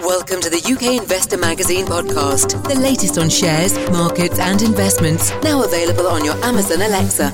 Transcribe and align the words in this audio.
Welcome 0.00 0.40
to 0.40 0.48
the 0.48 0.62
UK 0.64 1.02
Investor 1.02 1.36
Magazine 1.36 1.84
podcast, 1.84 2.66
the 2.66 2.74
latest 2.74 3.18
on 3.18 3.28
shares, 3.28 3.76
markets, 3.90 4.38
and 4.38 4.62
investments. 4.62 5.30
Now 5.42 5.62
available 5.62 6.06
on 6.06 6.24
your 6.24 6.42
Amazon 6.42 6.80
Alexa. 6.80 7.28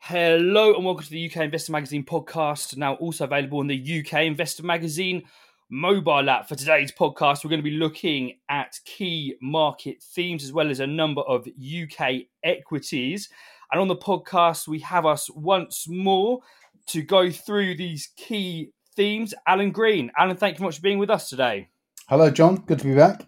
Hello 0.00 0.74
and 0.74 0.84
welcome 0.84 1.04
to 1.04 1.10
the 1.10 1.30
UK 1.30 1.38
Investor 1.38 1.72
Magazine 1.72 2.04
podcast. 2.04 2.76
Now 2.76 2.96
also 2.96 3.24
available 3.24 3.60
on 3.60 3.68
the 3.68 4.02
UK 4.04 4.24
Investor 4.24 4.64
Magazine 4.64 5.22
mobile 5.70 6.28
app. 6.28 6.46
For 6.46 6.56
today's 6.56 6.92
podcast, 6.92 7.42
we're 7.42 7.50
going 7.50 7.62
to 7.62 7.70
be 7.70 7.78
looking 7.78 8.36
at 8.50 8.78
key 8.84 9.36
market 9.40 10.02
themes 10.02 10.44
as 10.44 10.52
well 10.52 10.68
as 10.68 10.80
a 10.80 10.86
number 10.86 11.22
of 11.22 11.48
UK 11.48 12.26
equities. 12.44 13.30
And 13.72 13.80
on 13.80 13.88
the 13.88 13.96
podcast, 13.96 14.68
we 14.68 14.80
have 14.80 15.06
us 15.06 15.30
once 15.30 15.86
more 15.88 16.40
to 16.88 17.00
go 17.00 17.30
through 17.30 17.76
these 17.76 18.10
key 18.18 18.72
themes. 19.00 19.32
Alan 19.46 19.70
Green. 19.70 20.12
Alan, 20.14 20.36
thank 20.36 20.58
you 20.58 20.64
much 20.66 20.76
for 20.76 20.82
being 20.82 20.98
with 20.98 21.08
us 21.08 21.30
today. 21.30 21.70
Hello, 22.10 22.30
John. 22.30 22.56
Good 22.56 22.80
to 22.80 22.84
be 22.84 22.94
back. 22.94 23.26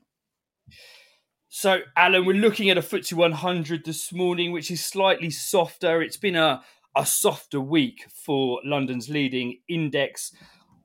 So, 1.48 1.80
Alan, 1.96 2.27
we're 2.27 2.37
looking 2.37 2.69
at 2.69 2.77
a 2.77 2.83
FTSE 2.83 3.15
100 3.15 3.82
this 3.87 4.12
morning, 4.12 4.52
which 4.52 4.70
is 4.70 4.84
slightly 4.84 5.30
softer. 5.30 6.02
It's 6.02 6.19
been 6.19 6.37
a, 6.37 6.62
a 6.95 7.06
softer 7.06 7.59
week 7.59 8.05
for 8.12 8.60
London's 8.66 9.09
leading 9.09 9.60
index, 9.66 10.37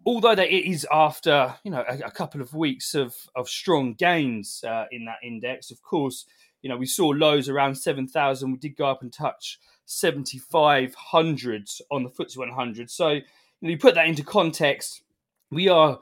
although 0.06 0.36
that 0.36 0.48
it 0.48 0.66
is 0.66 0.88
after 0.90 1.56
you 1.66 1.72
know 1.72 1.84
a, 1.86 2.06
a 2.06 2.12
couple 2.12 2.40
of 2.40 2.54
weeks 2.54 2.96
of 2.96 3.14
of 3.36 3.50
strong 3.50 3.94
gains 3.94 4.64
uh, 4.66 4.86
in 4.90 5.04
that 5.04 5.18
index. 5.22 5.70
Of 5.70 5.82
course, 5.82 6.26
you 6.62 6.70
know 6.70 6.78
we 6.78 6.86
saw 6.86 7.08
lows 7.08 7.50
around 7.50 7.76
seven 7.76 8.08
thousand. 8.08 8.54
We 8.54 8.58
did 8.58 8.78
go 8.78 8.88
up 8.88 9.02
and 9.02 9.12
touch 9.12 9.60
seventy 9.86 10.38
five 10.38 10.96
hundred 10.96 11.68
on 11.92 12.04
the 12.04 12.10
FTSE 12.10 12.38
100. 12.38 12.90
So 12.90 13.20
you 13.62 13.78
put 13.78 13.96
that 13.96 14.08
into 14.08 14.24
context, 14.24 15.02
we 15.52 15.70
are 15.70 16.00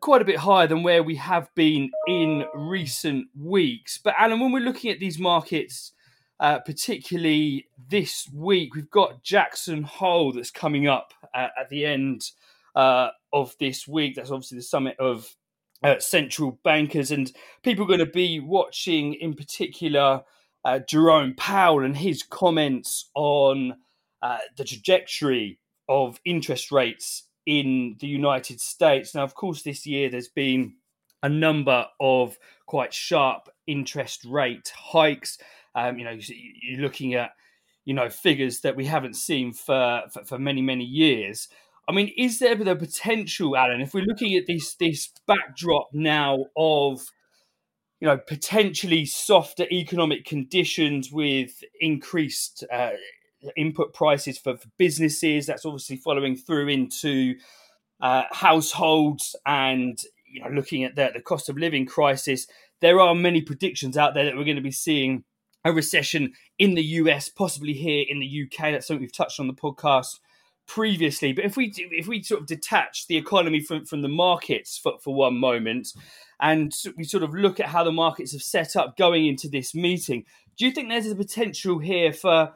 quite 0.00 0.22
a 0.22 0.26
bit 0.26 0.38
higher 0.38 0.66
than 0.66 0.82
where 0.82 1.02
we 1.02 1.16
have 1.16 1.54
been 1.54 1.90
in 2.08 2.44
recent 2.54 3.28
weeks. 3.38 3.98
But 3.98 4.14
Alan, 4.18 4.40
when 4.40 4.52
we're 4.52 4.60
looking 4.60 4.90
at 4.90 5.00
these 5.00 5.18
markets, 5.18 5.92
uh, 6.40 6.58
particularly 6.60 7.68
this 7.88 8.28
week, 8.32 8.74
we've 8.74 8.90
got 8.90 9.22
Jackson 9.22 9.82
Hole 9.82 10.32
that's 10.32 10.50
coming 10.50 10.86
up 10.86 11.14
uh, 11.34 11.48
at 11.58 11.68
the 11.70 11.86
end 11.86 12.30
uh, 12.74 13.08
of 13.32 13.54
this 13.58 13.88
week. 13.88 14.16
That's 14.16 14.30
obviously 14.30 14.58
the 14.58 14.62
summit 14.62 14.96
of 14.98 15.34
uh, 15.82 15.98
central 15.98 16.58
bankers, 16.64 17.10
and 17.10 17.30
people 17.62 17.84
are 17.84 17.88
going 17.88 18.00
to 18.00 18.06
be 18.06 18.40
watching 18.40 19.14
in 19.14 19.34
particular 19.34 20.22
uh, 20.64 20.80
Jerome 20.80 21.34
Powell 21.36 21.84
and 21.84 21.96
his 21.96 22.22
comments 22.22 23.10
on 23.14 23.76
uh, 24.20 24.38
the 24.56 24.64
trajectory 24.64 25.58
of 25.88 26.20
interest 26.24 26.72
rates 26.72 27.24
in 27.46 27.96
the 28.00 28.06
United 28.06 28.60
States. 28.60 29.14
Now, 29.14 29.22
of 29.22 29.34
course, 29.34 29.62
this 29.62 29.86
year 29.86 30.10
there's 30.10 30.28
been 30.28 30.74
a 31.22 31.28
number 31.28 31.86
of 32.00 32.36
quite 32.66 32.92
sharp 32.92 33.48
interest 33.66 34.24
rate 34.24 34.72
hikes. 34.76 35.38
Um, 35.74 35.98
you 35.98 36.04
know, 36.04 36.16
you're 36.18 36.80
looking 36.80 37.14
at 37.14 37.30
you 37.84 37.94
know 37.94 38.10
figures 38.10 38.60
that 38.60 38.76
we 38.76 38.86
haven't 38.86 39.14
seen 39.14 39.52
for, 39.52 40.02
for, 40.12 40.24
for 40.24 40.38
many 40.38 40.62
many 40.62 40.84
years. 40.84 41.48
I 41.88 41.92
mean, 41.92 42.12
is 42.16 42.40
there 42.40 42.56
the 42.56 42.74
potential, 42.74 43.56
Alan, 43.56 43.80
if 43.80 43.94
we're 43.94 44.04
looking 44.04 44.36
at 44.36 44.46
this 44.46 44.74
this 44.74 45.08
backdrop 45.26 45.88
now 45.92 46.46
of 46.56 47.00
you 48.00 48.08
know 48.08 48.18
potentially 48.18 49.06
softer 49.06 49.66
economic 49.70 50.24
conditions 50.24 51.12
with 51.12 51.62
increased 51.80 52.64
uh, 52.72 52.90
input 53.56 53.94
prices 53.94 54.38
for, 54.38 54.56
for 54.56 54.68
businesses. 54.78 55.46
That's 55.46 55.64
obviously 55.64 55.96
following 55.96 56.36
through 56.36 56.68
into 56.68 57.36
uh, 58.00 58.24
households 58.30 59.36
and 59.46 59.98
you 60.26 60.42
know 60.42 60.50
looking 60.50 60.84
at 60.84 60.96
the, 60.96 61.10
the 61.14 61.20
cost 61.20 61.48
of 61.48 61.56
living 61.56 61.86
crisis. 61.86 62.46
There 62.80 63.00
are 63.00 63.14
many 63.14 63.40
predictions 63.40 63.96
out 63.96 64.14
there 64.14 64.24
that 64.24 64.36
we're 64.36 64.44
going 64.44 64.56
to 64.56 64.62
be 64.62 64.70
seeing 64.70 65.24
a 65.64 65.72
recession 65.72 66.32
in 66.58 66.74
the 66.74 66.82
US, 66.82 67.28
possibly 67.28 67.72
here 67.72 68.04
in 68.08 68.20
the 68.20 68.44
UK. 68.44 68.72
That's 68.72 68.86
something 68.86 69.00
we've 69.00 69.12
touched 69.12 69.40
on 69.40 69.48
the 69.48 69.54
podcast 69.54 70.18
previously. 70.66 71.32
But 71.32 71.44
if 71.44 71.56
we 71.56 71.72
if 71.76 72.06
we 72.06 72.22
sort 72.22 72.42
of 72.42 72.46
detach 72.46 73.06
the 73.06 73.16
economy 73.16 73.60
from, 73.60 73.84
from 73.84 74.02
the 74.02 74.08
markets 74.08 74.78
for, 74.78 74.98
for 75.00 75.14
one 75.14 75.38
moment, 75.38 75.88
and 76.40 76.72
we 76.96 77.04
sort 77.04 77.22
of 77.22 77.34
look 77.34 77.60
at 77.60 77.66
how 77.66 77.84
the 77.84 77.92
markets 77.92 78.32
have 78.32 78.42
set 78.42 78.76
up 78.76 78.96
going 78.96 79.26
into 79.26 79.48
this 79.48 79.74
meeting, 79.74 80.24
do 80.56 80.66
you 80.66 80.70
think 80.70 80.88
there's 80.88 81.10
a 81.10 81.16
potential 81.16 81.78
here 81.78 82.12
for 82.12 82.52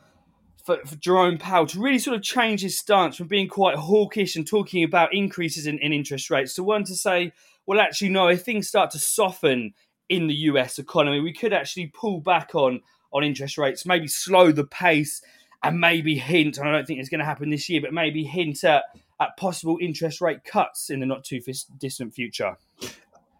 for, 0.64 0.78
for, 0.86 0.96
Jerome 0.96 1.38
Powell 1.38 1.66
to 1.66 1.80
really 1.80 1.98
sort 1.98 2.16
of 2.16 2.22
change 2.22 2.62
his 2.62 2.78
stance 2.78 3.16
from 3.16 3.26
being 3.26 3.48
quite 3.48 3.76
hawkish 3.76 4.36
and 4.36 4.46
talking 4.46 4.84
about 4.84 5.14
increases 5.14 5.66
in, 5.66 5.78
in 5.78 5.92
interest 5.92 6.30
rates 6.30 6.54
to 6.54 6.62
one 6.62 6.84
to 6.84 6.94
say, 6.94 7.32
well, 7.66 7.80
actually, 7.80 8.10
no, 8.10 8.28
if 8.28 8.42
things 8.42 8.68
start 8.68 8.90
to 8.92 8.98
soften 8.98 9.74
in 10.08 10.26
the 10.26 10.34
US 10.34 10.78
economy, 10.78 11.20
we 11.20 11.32
could 11.32 11.52
actually 11.52 11.86
pull 11.86 12.20
back 12.20 12.54
on 12.54 12.80
on 13.12 13.24
interest 13.24 13.58
rates, 13.58 13.84
maybe 13.84 14.06
slow 14.06 14.52
the 14.52 14.64
pace, 14.64 15.20
and 15.62 15.80
maybe 15.80 16.16
hint. 16.16 16.58
And 16.58 16.68
I 16.68 16.72
don't 16.72 16.86
think 16.86 17.00
it's 17.00 17.08
going 17.08 17.20
to 17.20 17.24
happen 17.24 17.50
this 17.50 17.68
year, 17.68 17.80
but 17.80 17.92
maybe 17.92 18.24
hint 18.24 18.64
at, 18.64 18.84
at 19.20 19.36
possible 19.36 19.78
interest 19.80 20.20
rate 20.20 20.44
cuts 20.44 20.90
in 20.90 21.00
the 21.00 21.06
not 21.06 21.24
too 21.24 21.40
distant 21.78 22.14
future. 22.14 22.56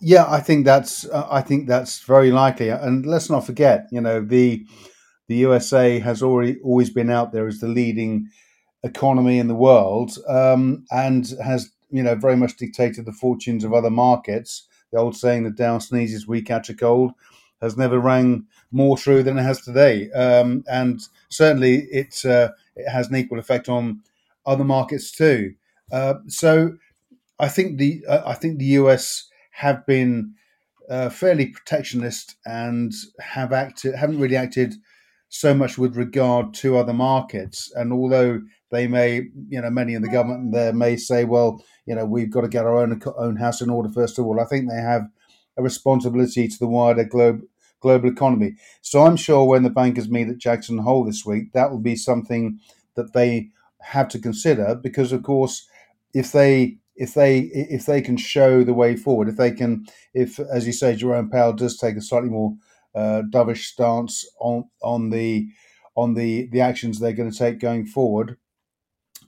Yeah, 0.01 0.27
I 0.29 0.41
think 0.41 0.65
that's 0.65 1.05
uh, 1.07 1.29
I 1.31 1.43
think 1.43 1.69
that's 1.69 2.01
very 2.01 2.31
likely. 2.31 2.71
And 2.71 3.05
let's 3.05 3.29
not 3.29 3.45
forget, 3.45 3.87
you 3.93 4.01
know, 4.01 4.21
the 4.23 4.65
the 5.31 5.37
USA 5.37 6.01
has 6.01 6.25
already 6.25 6.59
always 6.65 6.91
been 6.91 7.09
out 7.09 7.31
there 7.31 7.47
as 7.47 7.61
the 7.61 7.69
leading 7.69 8.29
economy 8.83 9.39
in 9.39 9.47
the 9.47 9.55
world 9.55 10.19
um, 10.27 10.85
and 10.91 11.35
has 11.41 11.71
you 11.93 12.03
know 12.03 12.17
very 12.17 12.37
much 12.37 12.57
dictated 12.57 13.05
the 13.05 13.13
fortunes 13.13 13.63
of 13.63 13.73
other 13.73 13.91
markets. 13.91 14.67
The 14.91 14.99
old 14.99 15.17
saying 15.17 15.45
that 15.45 15.55
Dow 15.55 15.79
sneezes, 15.79 16.27
we 16.27 16.43
catch 16.43 16.69
a 16.69 16.75
cold" 16.75 17.13
has 17.63 17.77
never 17.77 18.01
rang 18.01 18.47
more 18.73 18.99
true 18.99 19.23
than 19.23 19.39
it 19.39 19.45
has 19.45 19.61
today, 19.61 20.11
um, 20.11 20.65
and 20.69 21.01
certainly 21.29 21.87
it 21.93 22.27
uh, 22.27 22.49
it 22.75 22.91
has 22.91 23.07
an 23.07 23.15
equal 23.15 23.39
effect 23.39 23.69
on 23.69 24.01
other 24.47 24.65
markets 24.65 25.13
too. 25.13 25.55
Uh, 25.93 26.15
so 26.27 26.77
I 27.39 27.47
think 27.47 27.79
the 27.79 28.05
uh, 28.09 28.23
I 28.27 28.35
think 28.35 28.59
the 28.59 28.75
US 28.81 29.29
have 29.53 29.87
been 29.87 30.35
uh, 30.89 31.09
fairly 31.09 31.47
protectionist 31.47 32.35
and 32.45 32.93
have 33.21 33.53
acted 33.53 33.95
haven't 33.95 34.19
really 34.19 34.37
acted 34.37 34.75
so 35.31 35.55
much 35.55 35.79
with 35.79 35.97
regard 35.97 36.53
to 36.53 36.77
other 36.77 36.93
markets. 36.93 37.73
And 37.75 37.93
although 37.93 38.43
they 38.71 38.87
may, 38.87 39.29
you 39.49 39.61
know, 39.61 39.71
many 39.71 39.95
in 39.95 40.03
the 40.03 40.09
government 40.09 40.53
there 40.53 40.73
may 40.73 40.97
say, 40.97 41.25
well, 41.25 41.65
you 41.87 41.95
know, 41.95 42.05
we've 42.05 42.31
got 42.31 42.43
to 42.43 42.49
get 42.49 42.67
our 42.67 42.77
own 42.77 43.01
own 43.17 43.37
house 43.37 43.61
in 43.63 43.71
order 43.71 43.89
first 43.89 44.19
of 44.19 44.27
all. 44.27 44.41
I 44.41 44.45
think 44.45 44.69
they 44.69 44.81
have 44.81 45.09
a 45.57 45.63
responsibility 45.63 46.49
to 46.49 46.59
the 46.59 46.69
wider 46.69 47.05
globe 47.05 47.43
global 47.81 48.11
economy. 48.11 48.57
So 48.83 49.07
I'm 49.07 49.17
sure 49.17 49.45
when 49.45 49.63
the 49.63 49.71
bankers 49.71 50.11
meet 50.11 50.29
at 50.29 50.39
Jackson 50.39 50.79
Hole 50.79 51.05
this 51.05 51.25
week, 51.25 51.53
that 51.53 51.71
will 51.71 51.79
be 51.79 51.97
something 51.97 52.59
that 52.95 53.15
they 53.15 53.49
have 53.81 54.09
to 54.09 54.19
consider 54.19 54.75
because, 54.75 55.13
of 55.13 55.23
course, 55.23 55.67
if 56.13 56.33
they 56.33 56.77
if 56.97 57.15
they 57.15 57.39
if 57.55 57.87
they 57.87 58.03
can 58.03 58.17
show 58.17 58.63
the 58.63 58.75
way 58.75 58.97
forward, 58.97 59.29
if 59.29 59.37
they 59.37 59.53
can, 59.53 59.87
if 60.13 60.39
as 60.39 60.67
you 60.67 60.73
say, 60.73 60.95
Jerome 60.95 61.31
Powell 61.31 61.55
does 61.55 61.79
take 61.79 61.97
a 61.97 62.03
slightly 62.03 62.29
more 62.29 62.55
uh, 62.95 63.23
dovish 63.31 63.65
stance 63.65 64.29
on 64.41 64.65
on 64.83 65.11
the 65.11 65.49
on 65.97 66.15
the 66.15 66.49
the 66.51 66.61
actions 66.61 66.99
they're 66.99 67.13
going 67.13 67.31
to 67.31 67.39
take 67.39 67.59
going 67.59 67.87
forward. 67.87 68.37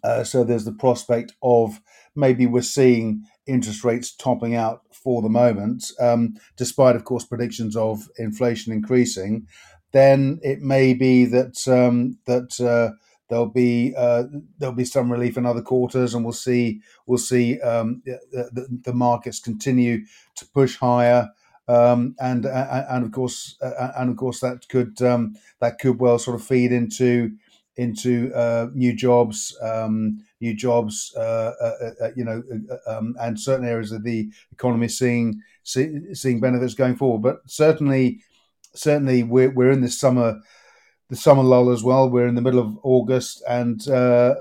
Uh, 0.05 0.25
so 0.25 0.43
there's 0.43 0.65
the 0.65 0.73
prospect 0.73 1.33
of 1.43 1.81
maybe 2.17 2.47
we're 2.47 2.63
seeing 2.63 3.23
interest 3.47 3.85
rates 3.85 4.15
topping 4.15 4.55
out 4.55 4.83
for 4.93 5.23
the 5.23 5.29
moment, 5.29 5.85
um, 6.01 6.35
despite 6.57 6.97
of 6.97 7.05
course 7.05 7.25
predictions 7.25 7.77
of 7.77 8.09
inflation 8.19 8.73
increasing. 8.73 9.47
Then 9.93 10.41
it 10.43 10.61
may 10.61 10.95
be 10.95 11.25
that 11.27 11.69
um, 11.69 12.19
that 12.27 12.59
uh, 12.61 12.97
there'll 13.29 13.47
be 13.47 13.95
uh, 13.97 14.25
there'll 14.59 14.75
be 14.75 14.85
some 14.85 15.11
relief 15.13 15.37
in 15.37 15.47
other 15.47 15.63
quarters, 15.63 16.15
and 16.15 16.25
we'll 16.25 16.33
see 16.33 16.81
we'll 17.07 17.19
see 17.19 17.61
um, 17.61 18.03
the, 18.05 18.81
the, 18.85 18.93
markets 18.93 19.39
continue 19.39 20.05
to 20.37 20.47
push 20.47 20.77
higher. 20.77 21.31
Um, 21.69 22.17
and 22.19 22.45
and 22.45 23.05
of 23.05 23.13
course 23.13 23.57
and 23.61 24.11
of 24.11 24.17
course 24.17 24.41
that 24.41 24.69
could 24.69 25.01
um, 25.01 25.37
that 25.61 25.79
could 25.79 26.01
well 26.01 26.19
sort 26.19 26.35
of 26.35 26.45
feed 26.45 26.73
into 26.73 27.33
into 27.77 28.33
uh, 28.35 28.69
new 28.75 28.93
jobs, 28.95 29.57
um, 29.63 30.23
new 30.41 30.55
jobs, 30.55 31.13
uh, 31.17 31.53
uh, 31.61 31.91
uh 32.03 32.09
you 32.15 32.25
know, 32.25 32.43
uh, 32.71 32.99
um, 32.99 33.17
and 33.21 33.39
certain 33.39 33.67
areas 33.67 33.93
of 33.93 34.05
the 34.05 34.31
economy 34.53 34.89
seeing 34.89 35.41
see, 35.63 36.15
seeing 36.15 36.41
benefits 36.41 36.75
going 36.75 36.97
forward. 36.97 37.23
But 37.23 37.39
certainly, 37.47 38.21
certainly 38.75 39.23
we're 39.23 39.51
we're 39.51 39.71
in 39.71 39.81
this 39.81 39.99
summer, 39.99 40.41
the 41.09 41.17
summer 41.17 41.43
lull 41.43 41.71
as 41.71 41.83
well. 41.83 42.11
We're 42.11 42.29
in 42.29 42.35
the 42.35 42.43
middle 42.43 42.61
of 42.61 42.79
August, 42.83 43.43
and 43.49 43.87
uh, 43.89 44.35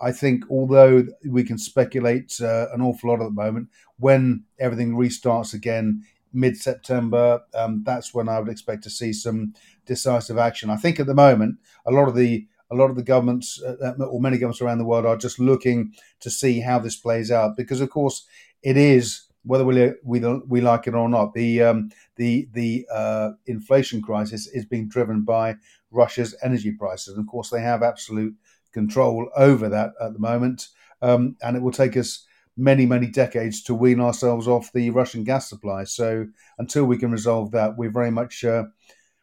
I 0.00 0.12
think 0.12 0.44
although 0.50 1.04
we 1.26 1.42
can 1.42 1.58
speculate 1.58 2.38
an 2.38 2.80
awful 2.80 3.10
lot 3.10 3.20
at 3.20 3.26
the 3.26 3.30
moment, 3.30 3.68
when 3.98 4.44
everything 4.60 4.94
restarts 4.94 5.54
again 5.54 6.04
mid 6.36 6.56
September, 6.56 7.40
um, 7.54 7.82
that's 7.84 8.14
when 8.14 8.28
I 8.28 8.38
would 8.38 8.50
expect 8.50 8.84
to 8.84 8.90
see 8.90 9.12
some 9.12 9.54
decisive 9.86 10.38
action. 10.38 10.70
I 10.70 10.76
think 10.76 11.00
at 11.00 11.06
the 11.06 11.14
moment, 11.14 11.56
a 11.86 11.90
lot 11.90 12.08
of 12.08 12.14
the 12.14 12.46
a 12.70 12.74
lot 12.74 12.90
of 12.90 12.96
the 12.96 13.02
governments, 13.02 13.62
uh, 13.62 13.76
uh, 13.80 14.04
or 14.04 14.20
many 14.20 14.38
governments 14.38 14.60
around 14.60 14.78
the 14.78 14.84
world, 14.84 15.06
are 15.06 15.16
just 15.16 15.38
looking 15.38 15.94
to 16.20 16.30
see 16.30 16.60
how 16.60 16.78
this 16.80 16.96
plays 16.96 17.30
out 17.30 17.56
because, 17.56 17.80
of 17.80 17.90
course, 17.90 18.26
it 18.62 18.76
is 18.76 19.22
whether 19.44 19.64
we 19.64 19.92
we, 20.04 20.20
we 20.48 20.60
like 20.60 20.86
it 20.86 20.94
or 20.94 21.08
not. 21.08 21.32
The 21.32 21.62
um, 21.62 21.90
the 22.16 22.48
the 22.52 22.86
uh, 22.92 23.30
inflation 23.46 24.02
crisis 24.02 24.46
is 24.48 24.64
being 24.66 24.88
driven 24.88 25.22
by 25.22 25.56
Russia's 25.90 26.36
energy 26.42 26.72
prices, 26.72 27.16
and 27.16 27.24
of 27.24 27.30
course, 27.30 27.50
they 27.50 27.62
have 27.62 27.82
absolute 27.82 28.34
control 28.72 29.30
over 29.36 29.68
that 29.68 29.92
at 30.00 30.12
the 30.12 30.18
moment, 30.18 30.68
um, 31.00 31.36
and 31.42 31.56
it 31.56 31.62
will 31.62 31.72
take 31.72 31.96
us 31.96 32.25
many 32.56 32.86
many 32.86 33.06
decades 33.06 33.62
to 33.62 33.74
wean 33.74 34.00
ourselves 34.00 34.48
off 34.48 34.72
the 34.72 34.90
Russian 34.90 35.24
gas 35.24 35.48
supply. 35.48 35.84
So 35.84 36.26
until 36.58 36.84
we 36.84 36.98
can 36.98 37.10
resolve 37.10 37.50
that, 37.52 37.76
we're 37.76 37.90
very 37.90 38.10
much 38.10 38.44
uh, 38.44 38.64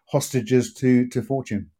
hostages 0.06 0.74
to 0.76 1.08
to 1.10 1.22
fortune. 1.22 1.72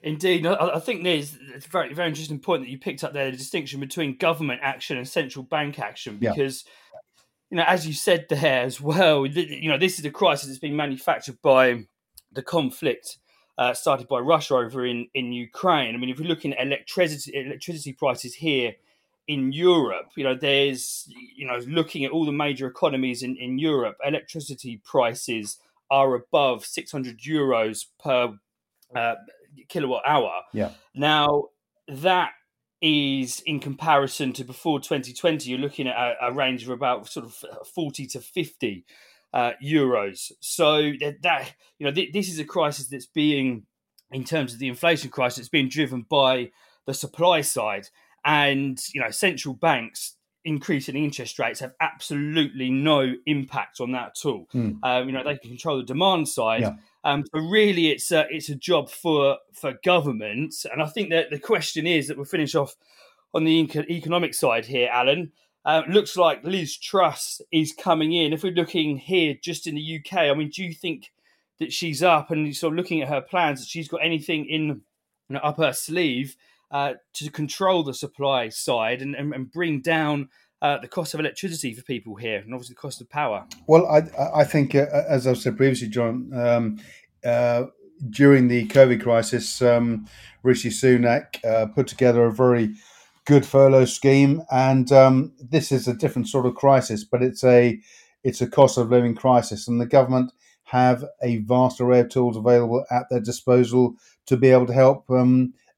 Indeed, 0.00 0.46
I 0.46 0.78
think 0.78 1.02
there's 1.02 1.36
a 1.54 1.58
very 1.68 1.92
very 1.92 2.08
interesting 2.08 2.38
point 2.38 2.62
that 2.62 2.70
you 2.70 2.78
picked 2.78 3.02
up 3.02 3.12
there: 3.12 3.30
the 3.30 3.36
distinction 3.36 3.80
between 3.80 4.16
government 4.16 4.60
action 4.62 4.96
and 4.96 5.08
central 5.08 5.44
bank 5.44 5.78
action. 5.80 6.18
Because, 6.18 6.64
yeah. 6.64 6.98
you 7.50 7.56
know, 7.56 7.64
as 7.66 7.86
you 7.86 7.92
said 7.92 8.26
there 8.28 8.62
as 8.62 8.80
well, 8.80 9.26
you 9.26 9.68
know, 9.68 9.78
this 9.78 9.98
is 9.98 10.04
a 10.04 10.10
crisis 10.10 10.48
that's 10.48 10.60
been 10.60 10.76
manufactured 10.76 11.38
by 11.42 11.84
the 12.30 12.42
conflict 12.42 13.18
uh, 13.58 13.74
started 13.74 14.06
by 14.06 14.20
Russia 14.20 14.54
over 14.54 14.86
in 14.86 15.08
in 15.14 15.32
Ukraine. 15.32 15.94
I 15.94 15.98
mean, 15.98 16.10
if 16.10 16.18
you're 16.18 16.28
looking 16.28 16.54
at 16.54 16.64
electricity 16.64 17.32
electricity 17.34 17.92
prices 17.92 18.34
here 18.34 18.74
in 19.28 19.52
Europe, 19.52 20.06
you 20.16 20.24
know, 20.24 20.34
there's 20.34 21.06
you 21.36 21.46
know, 21.46 21.58
looking 21.68 22.04
at 22.04 22.10
all 22.10 22.24
the 22.24 22.32
major 22.32 22.66
economies 22.66 23.22
in 23.22 23.36
in 23.36 23.58
Europe, 23.58 23.96
electricity 24.04 24.80
prices 24.84 25.58
are 25.90 26.14
above 26.14 26.64
600 26.66 27.18
euros 27.20 27.86
per 28.02 28.34
uh, 28.94 29.14
kilowatt 29.68 30.02
hour. 30.06 30.42
Yeah. 30.52 30.70
Now 30.94 31.44
that 31.86 32.32
is 32.80 33.40
in 33.40 33.60
comparison 33.60 34.32
to 34.34 34.44
before 34.44 34.80
2020, 34.80 35.50
you're 35.50 35.58
looking 35.58 35.88
at 35.88 35.96
a, 35.96 36.28
a 36.28 36.32
range 36.32 36.62
of 36.62 36.70
about 36.70 37.08
sort 37.08 37.26
of 37.26 37.66
40 37.66 38.06
to 38.08 38.20
50 38.20 38.84
uh, 39.32 39.52
euros. 39.64 40.32
So 40.40 40.92
that, 41.00 41.22
that 41.22 41.54
you 41.78 41.86
know 41.86 41.92
th- 41.92 42.12
this 42.12 42.28
is 42.28 42.38
a 42.38 42.44
crisis 42.44 42.88
that's 42.88 43.06
being, 43.06 43.66
in 44.10 44.24
terms 44.24 44.52
of 44.52 44.58
the 44.58 44.68
inflation 44.68 45.10
crisis, 45.10 45.40
it's 45.40 45.48
being 45.48 45.68
driven 45.68 46.06
by 46.08 46.50
the 46.86 46.94
supply 46.94 47.42
side, 47.42 47.88
and 48.24 48.80
you 48.92 49.00
know 49.00 49.10
central 49.10 49.54
banks 49.54 50.14
increasing 50.44 50.96
interest 50.96 51.38
rates 51.38 51.60
have 51.60 51.74
absolutely 51.80 52.70
no 52.70 53.14
impact 53.26 53.80
on 53.80 53.92
that 53.92 54.12
at 54.16 54.26
all. 54.26 54.46
Mm. 54.54 54.78
Um, 54.82 55.06
you 55.06 55.12
know 55.12 55.22
they 55.24 55.36
can 55.36 55.50
control 55.50 55.78
the 55.78 55.84
demand 55.84 56.28
side. 56.28 56.62
Yeah. 56.62 56.74
Um, 57.04 57.24
so 57.32 57.40
really, 57.40 57.88
it's 57.88 58.10
a, 58.12 58.26
it's 58.30 58.48
a 58.48 58.54
job 58.54 58.90
for 58.90 59.38
for 59.52 59.74
government, 59.84 60.54
and 60.70 60.82
I 60.82 60.86
think 60.86 61.10
that 61.10 61.30
the 61.30 61.38
question 61.38 61.86
is 61.86 62.08
that 62.08 62.16
we'll 62.16 62.26
finish 62.26 62.54
off 62.54 62.76
on 63.34 63.44
the 63.44 63.60
economic 63.90 64.34
side 64.34 64.66
here, 64.66 64.88
Alan. 64.92 65.32
Uh, 65.64 65.82
looks 65.88 66.16
like 66.16 66.42
Liz 66.44 66.78
Truss 66.78 67.42
is 67.52 67.74
coming 67.74 68.12
in. 68.12 68.32
If 68.32 68.42
we're 68.42 68.52
looking 68.52 68.96
here 68.96 69.34
just 69.42 69.66
in 69.66 69.74
the 69.74 70.00
UK, 70.00 70.18
I 70.18 70.34
mean, 70.34 70.48
do 70.48 70.64
you 70.64 70.72
think 70.72 71.12
that 71.58 71.72
she's 71.72 72.02
up 72.02 72.30
and 72.30 72.56
sort 72.56 72.72
of 72.72 72.76
looking 72.78 73.02
at 73.02 73.08
her 73.08 73.20
plans 73.20 73.60
that 73.60 73.68
she's 73.68 73.88
got 73.88 73.98
anything 74.02 74.46
in 74.46 74.62
you 74.66 74.80
know, 75.28 75.40
up 75.40 75.58
her 75.58 75.72
sleeve 75.72 76.36
uh, 76.70 76.94
to 77.14 77.30
control 77.30 77.82
the 77.82 77.94
supply 77.94 78.48
side 78.48 79.02
and, 79.02 79.14
and, 79.14 79.32
and 79.34 79.50
bring 79.50 79.80
down 79.80 80.28
uh, 80.60 80.78
the 80.78 80.88
cost 80.88 81.14
of 81.14 81.20
electricity 81.20 81.72
for 81.72 81.82
people 81.82 82.16
here, 82.16 82.38
and 82.38 82.52
obviously 82.52 82.74
the 82.74 82.80
cost 82.80 83.00
of 83.00 83.08
power. 83.08 83.46
Well, 83.66 83.86
I, 83.86 84.40
I 84.40 84.44
think, 84.44 84.74
uh, 84.74 84.86
as 85.08 85.26
I've 85.26 85.38
said 85.38 85.56
previously, 85.56 85.88
John, 85.88 86.30
um, 86.34 86.80
uh, 87.24 87.66
during 88.10 88.48
the 88.48 88.66
COVID 88.66 89.02
crisis, 89.02 89.62
um, 89.62 90.06
Rishi 90.42 90.70
Sunak 90.70 91.44
uh, 91.44 91.66
put 91.66 91.86
together 91.86 92.24
a 92.24 92.32
very 92.32 92.74
good 93.24 93.46
furlough 93.46 93.84
scheme, 93.84 94.42
and 94.50 94.90
um, 94.90 95.32
this 95.38 95.70
is 95.70 95.86
a 95.86 95.94
different 95.94 96.28
sort 96.28 96.46
of 96.46 96.54
crisis, 96.54 97.04
but 97.04 97.22
it's 97.22 97.44
a 97.44 97.80
it's 98.24 98.40
a 98.40 98.48
cost 98.48 98.78
of 98.78 98.90
living 98.90 99.14
crisis, 99.14 99.68
and 99.68 99.80
the 99.80 99.86
government 99.86 100.32
have 100.64 101.04
a 101.22 101.38
vast 101.38 101.80
array 101.80 102.00
of 102.00 102.08
tools 102.08 102.36
available 102.36 102.84
at 102.90 103.04
their 103.10 103.20
disposal 103.20 103.94
to 104.26 104.36
be 104.36 104.48
able 104.48 104.66
to 104.66 104.72
help 104.72 105.06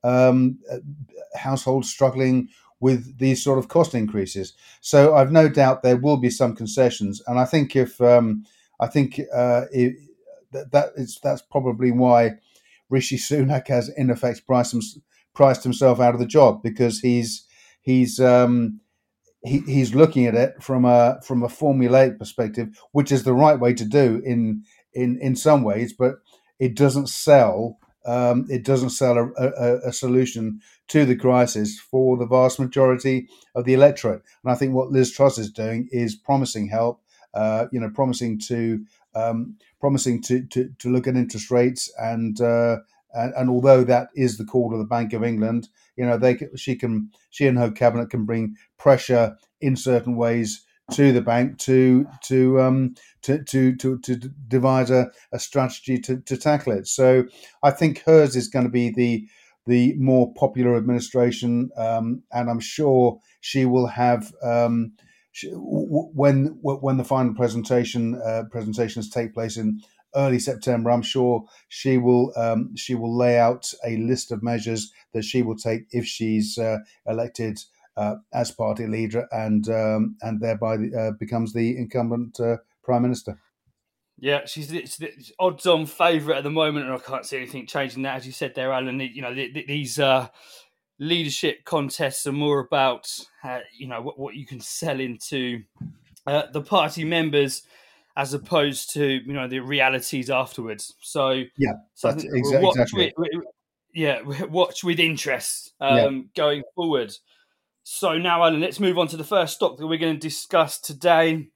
um, 0.04 0.58
um, 0.70 0.96
households 1.34 1.90
struggling 1.90 2.48
with 2.80 3.18
these 3.18 3.42
sort 3.42 3.58
of 3.58 3.68
cost 3.68 3.94
increases. 3.94 4.54
So 4.80 5.14
I've 5.14 5.32
no 5.32 5.48
doubt 5.48 5.82
there 5.82 5.98
will 5.98 6.16
be 6.16 6.30
some 6.30 6.56
concessions, 6.56 7.22
and 7.26 7.38
I 7.38 7.44
think 7.44 7.76
if 7.76 8.00
um, 8.00 8.44
I 8.80 8.86
think 8.86 9.20
uh, 9.34 9.64
it, 9.72 9.96
that, 10.52 10.72
that 10.72 10.88
is 10.96 11.18
that's 11.22 11.42
probably 11.42 11.90
why 11.90 12.38
Rishi 12.88 13.16
Sunak 13.16 13.68
has 13.68 13.88
in 13.88 14.10
effect 14.10 14.46
priced, 14.46 14.74
him, 14.74 14.80
priced 15.34 15.62
himself 15.62 16.00
out 16.00 16.14
of 16.14 16.20
the 16.20 16.26
job 16.26 16.62
because 16.62 17.00
he's 17.00 17.46
he's 17.82 18.18
um, 18.18 18.80
he, 19.44 19.60
he's 19.60 19.94
looking 19.94 20.26
at 20.26 20.34
it 20.34 20.62
from 20.62 20.84
a 20.84 21.20
from 21.24 21.42
a 21.42 21.48
formulaic 21.48 22.18
perspective, 22.18 22.68
which 22.92 23.12
is 23.12 23.24
the 23.24 23.34
right 23.34 23.58
way 23.58 23.74
to 23.74 23.84
do 23.84 24.22
in 24.24 24.64
in 24.92 25.18
in 25.20 25.36
some 25.36 25.62
ways, 25.62 25.92
but 25.92 26.16
it 26.58 26.74
doesn't 26.74 27.08
sell 27.08 27.78
um, 28.06 28.46
it 28.48 28.64
doesn't 28.64 28.90
sell 28.90 29.18
a, 29.18 29.28
a, 29.36 29.88
a, 29.88 29.92
solution 29.92 30.60
to 30.88 31.04
the 31.04 31.16
crisis 31.16 31.78
for 31.78 32.16
the 32.16 32.26
vast 32.26 32.58
majority 32.58 33.28
of 33.54 33.64
the 33.64 33.74
electorate. 33.74 34.22
And 34.42 34.50
I 34.50 34.54
think 34.54 34.72
what 34.72 34.90
Liz 34.90 35.12
Truss 35.12 35.36
is 35.36 35.50
doing 35.50 35.88
is 35.92 36.14
promising 36.14 36.68
help. 36.68 37.02
Uh, 37.32 37.66
you 37.70 37.78
know, 37.78 37.90
promising 37.90 38.40
to 38.40 38.84
um, 39.14 39.56
promising 39.80 40.20
to, 40.22 40.44
to, 40.46 40.68
to 40.78 40.90
look 40.90 41.06
at 41.06 41.14
interest 41.14 41.50
rates 41.50 41.92
and, 41.96 42.40
uh, 42.40 42.78
and, 43.12 43.32
and 43.34 43.50
although 43.50 43.84
that 43.84 44.08
is 44.14 44.36
the 44.36 44.44
call 44.44 44.72
of 44.72 44.78
the 44.78 44.84
Bank 44.84 45.12
of 45.12 45.22
England, 45.22 45.68
you 45.96 46.06
know 46.06 46.16
they 46.16 46.38
she 46.56 46.76
can 46.76 47.10
she 47.30 47.46
and 47.46 47.58
her 47.58 47.70
cabinet 47.70 48.10
can 48.10 48.24
bring 48.24 48.56
pressure 48.78 49.36
in 49.60 49.76
certain 49.76 50.16
ways 50.16 50.64
to 50.92 51.12
the 51.12 51.22
bank 51.22 51.58
to 51.58 52.06
to 52.24 52.60
um, 52.60 52.94
to, 53.22 53.42
to 53.44 53.76
to 53.76 53.98
to 53.98 54.16
devise 54.48 54.90
a, 54.90 55.10
a 55.32 55.38
strategy 55.38 55.98
to, 56.00 56.20
to 56.20 56.36
tackle 56.36 56.72
it. 56.72 56.86
So 56.86 57.24
I 57.62 57.70
think 57.70 58.02
hers 58.04 58.36
is 58.36 58.48
going 58.48 58.64
to 58.66 58.70
be 58.70 58.90
the 58.90 59.26
the 59.66 59.94
more 59.98 60.32
popular 60.34 60.76
administration, 60.76 61.70
um, 61.76 62.22
and 62.32 62.50
I'm 62.50 62.60
sure 62.60 63.20
she 63.40 63.66
will 63.66 63.86
have. 63.86 64.32
Um, 64.42 64.92
she, 65.32 65.48
when 65.52 66.58
when 66.62 66.96
the 66.96 67.04
final 67.04 67.34
presentation 67.34 68.20
uh, 68.24 68.44
presentations 68.50 69.08
take 69.08 69.32
place 69.32 69.56
in 69.56 69.80
early 70.16 70.40
September, 70.40 70.90
I'm 70.90 71.02
sure 71.02 71.44
she 71.68 71.98
will 71.98 72.32
um, 72.36 72.74
she 72.76 72.94
will 72.94 73.16
lay 73.16 73.38
out 73.38 73.72
a 73.86 73.96
list 73.98 74.32
of 74.32 74.42
measures 74.42 74.92
that 75.12 75.24
she 75.24 75.42
will 75.42 75.56
take 75.56 75.82
if 75.92 76.04
she's 76.04 76.58
uh, 76.58 76.78
elected 77.06 77.60
as 78.32 78.50
party 78.50 78.86
leader 78.86 79.26
and 79.32 79.68
um, 79.68 80.16
and 80.22 80.40
thereby 80.40 80.76
uh, 80.76 81.12
becomes 81.18 81.52
the 81.52 81.76
incumbent 81.76 82.38
uh, 82.40 82.56
prime 82.82 83.02
minister. 83.02 83.38
Yeah, 84.18 84.44
she's 84.44 84.68
the 84.68 85.08
odds-on 85.38 85.86
favourite 85.86 86.38
at 86.38 86.44
the 86.44 86.50
moment, 86.50 86.84
and 86.84 86.94
I 86.94 86.98
can't 86.98 87.24
see 87.24 87.38
anything 87.38 87.66
changing 87.66 88.02
that. 88.02 88.16
As 88.16 88.26
you 88.26 88.32
said 88.32 88.54
there, 88.54 88.70
Alan, 88.70 89.00
you 89.00 89.22
know 89.22 89.34
these 89.34 89.98
uh, 89.98 90.28
leadership 90.98 91.64
contests 91.64 92.26
are 92.26 92.32
more 92.32 92.60
about 92.60 93.08
uh, 93.42 93.60
you 93.76 93.88
know 93.88 94.02
what, 94.02 94.18
what, 94.18 94.34
you 94.34 94.44
can 94.44 94.60
sell 94.60 95.00
into 95.00 95.62
uh, 96.26 96.42
the 96.52 96.60
party 96.60 97.02
members 97.04 97.62
as 98.16 98.34
opposed 98.34 98.92
to 98.92 99.06
you 99.06 99.32
know 99.32 99.48
the 99.48 99.60
realities 99.60 100.28
afterwards. 100.28 100.94
So 101.00 101.44
yeah, 101.56 101.72
so 101.94 102.10
exa- 102.10 102.62
watch 102.62 102.76
exactly. 102.76 103.12
With, 103.16 103.30
yeah, 103.94 104.20
watch 104.50 104.84
with 104.84 105.00
interest 105.00 105.72
um, 105.80 105.96
yeah. 105.96 106.20
going 106.36 106.62
forward. 106.74 107.12
So 107.82 108.18
now, 108.18 108.42
Alan, 108.42 108.60
let's 108.60 108.78
move 108.78 108.98
on 108.98 109.08
to 109.08 109.16
the 109.16 109.24
first 109.24 109.54
stock 109.54 109.78
that 109.78 109.86
we're 109.86 109.98
going 109.98 110.14
to 110.14 110.20
discuss 110.20 110.78
today. 110.78 111.48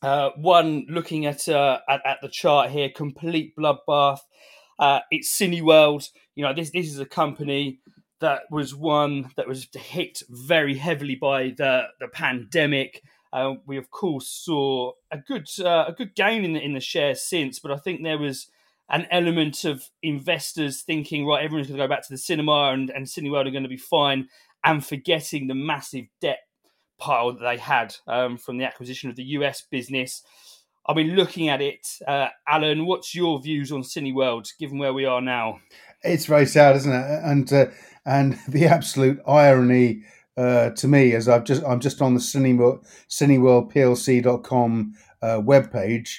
Uh, 0.00 0.30
one 0.36 0.86
looking 0.88 1.26
at, 1.26 1.48
uh, 1.48 1.78
at, 1.88 2.00
at 2.06 2.18
the 2.22 2.28
chart 2.28 2.70
here, 2.70 2.88
complete 2.88 3.54
bloodbath. 3.56 4.20
Uh, 4.78 5.00
it's 5.10 5.36
Cineworld. 5.36 6.08
You 6.34 6.44
know, 6.44 6.54
this 6.54 6.70
this 6.70 6.86
is 6.86 6.98
a 6.98 7.06
company 7.06 7.80
that 8.20 8.42
was 8.50 8.74
one 8.74 9.30
that 9.36 9.46
was 9.46 9.68
hit 9.74 10.22
very 10.28 10.76
heavily 10.76 11.14
by 11.14 11.54
the 11.56 11.84
the 12.00 12.08
pandemic. 12.08 13.02
Uh, 13.32 13.54
we 13.66 13.76
of 13.76 13.90
course 13.90 14.28
saw 14.28 14.92
a 15.10 15.18
good 15.18 15.46
uh, 15.60 15.84
a 15.88 15.92
good 15.92 16.14
gain 16.14 16.44
in 16.44 16.52
the 16.54 16.60
in 16.60 16.72
the 16.72 16.80
shares 16.80 17.22
since, 17.22 17.58
but 17.58 17.70
I 17.70 17.76
think 17.76 18.02
there 18.02 18.18
was 18.18 18.48
an 18.88 19.06
element 19.10 19.64
of 19.64 19.88
investors 20.02 20.82
thinking, 20.82 21.26
right, 21.26 21.44
everyone's 21.44 21.68
going 21.68 21.78
to 21.78 21.84
go 21.84 21.88
back 21.88 22.02
to 22.06 22.12
the 22.12 22.18
cinema 22.18 22.70
and 22.72 22.90
and 22.90 23.06
Cineworld 23.06 23.46
are 23.46 23.52
going 23.52 23.62
to 23.62 23.68
be 23.68 23.76
fine, 23.76 24.28
and 24.64 24.84
forgetting 24.84 25.46
the 25.46 25.54
massive 25.54 26.06
debt 26.20 26.40
pile 26.98 27.32
that 27.32 27.40
they 27.40 27.56
had 27.56 27.94
um, 28.06 28.36
from 28.36 28.58
the 28.58 28.64
acquisition 28.64 29.10
of 29.10 29.16
the 29.16 29.24
US 29.24 29.62
business. 29.70 30.22
I 30.86 30.94
mean, 30.94 31.14
looking 31.14 31.48
at 31.48 31.60
it, 31.60 31.86
uh, 32.06 32.28
Alan, 32.48 32.86
what's 32.86 33.14
your 33.14 33.40
views 33.40 33.70
on 33.70 33.82
Cineworld, 33.82 34.48
given 34.58 34.78
where 34.78 34.92
we 34.92 35.04
are 35.04 35.20
now? 35.20 35.60
It's 36.02 36.26
very 36.26 36.46
sad, 36.46 36.76
isn't 36.76 36.92
it? 36.92 37.20
And 37.24 37.52
uh, 37.52 37.66
and 38.04 38.38
the 38.48 38.66
absolute 38.66 39.20
irony 39.26 40.02
uh, 40.36 40.70
to 40.70 40.88
me 40.88 41.12
is 41.12 41.28
I've 41.28 41.44
just 41.44 41.62
I'm 41.64 41.80
just 41.80 42.02
on 42.02 42.14
the 42.14 42.20
Cineworld, 42.20 42.84
CineworldPLC.com 43.08 44.94
uh, 45.22 45.26
webpage. 45.40 46.16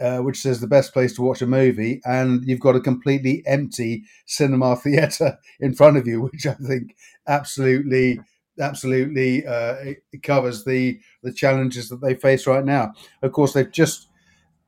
Uh, 0.00 0.18
which 0.18 0.38
says 0.38 0.60
the 0.60 0.66
best 0.66 0.92
place 0.92 1.14
to 1.14 1.22
watch 1.22 1.42
a 1.42 1.46
movie, 1.46 2.00
and 2.04 2.42
you've 2.44 2.60
got 2.60 2.76
a 2.76 2.80
completely 2.80 3.42
empty 3.46 4.04
cinema 4.26 4.76
theatre 4.84 5.38
in 5.60 5.74
front 5.74 5.96
of 5.96 6.06
you, 6.06 6.22
which 6.22 6.46
I 6.46 6.54
think 6.54 6.96
absolutely, 7.28 8.20
absolutely 8.58 9.46
uh, 9.46 9.76
covers 10.22 10.64
the 10.64 11.00
the 11.22 11.32
challenges 11.32 11.88
that 11.88 12.00
they 12.00 12.14
face 12.14 12.46
right 12.46 12.64
now. 12.64 12.92
Of 13.22 13.32
course, 13.32 13.52
they've 13.52 13.70
just 13.70 14.08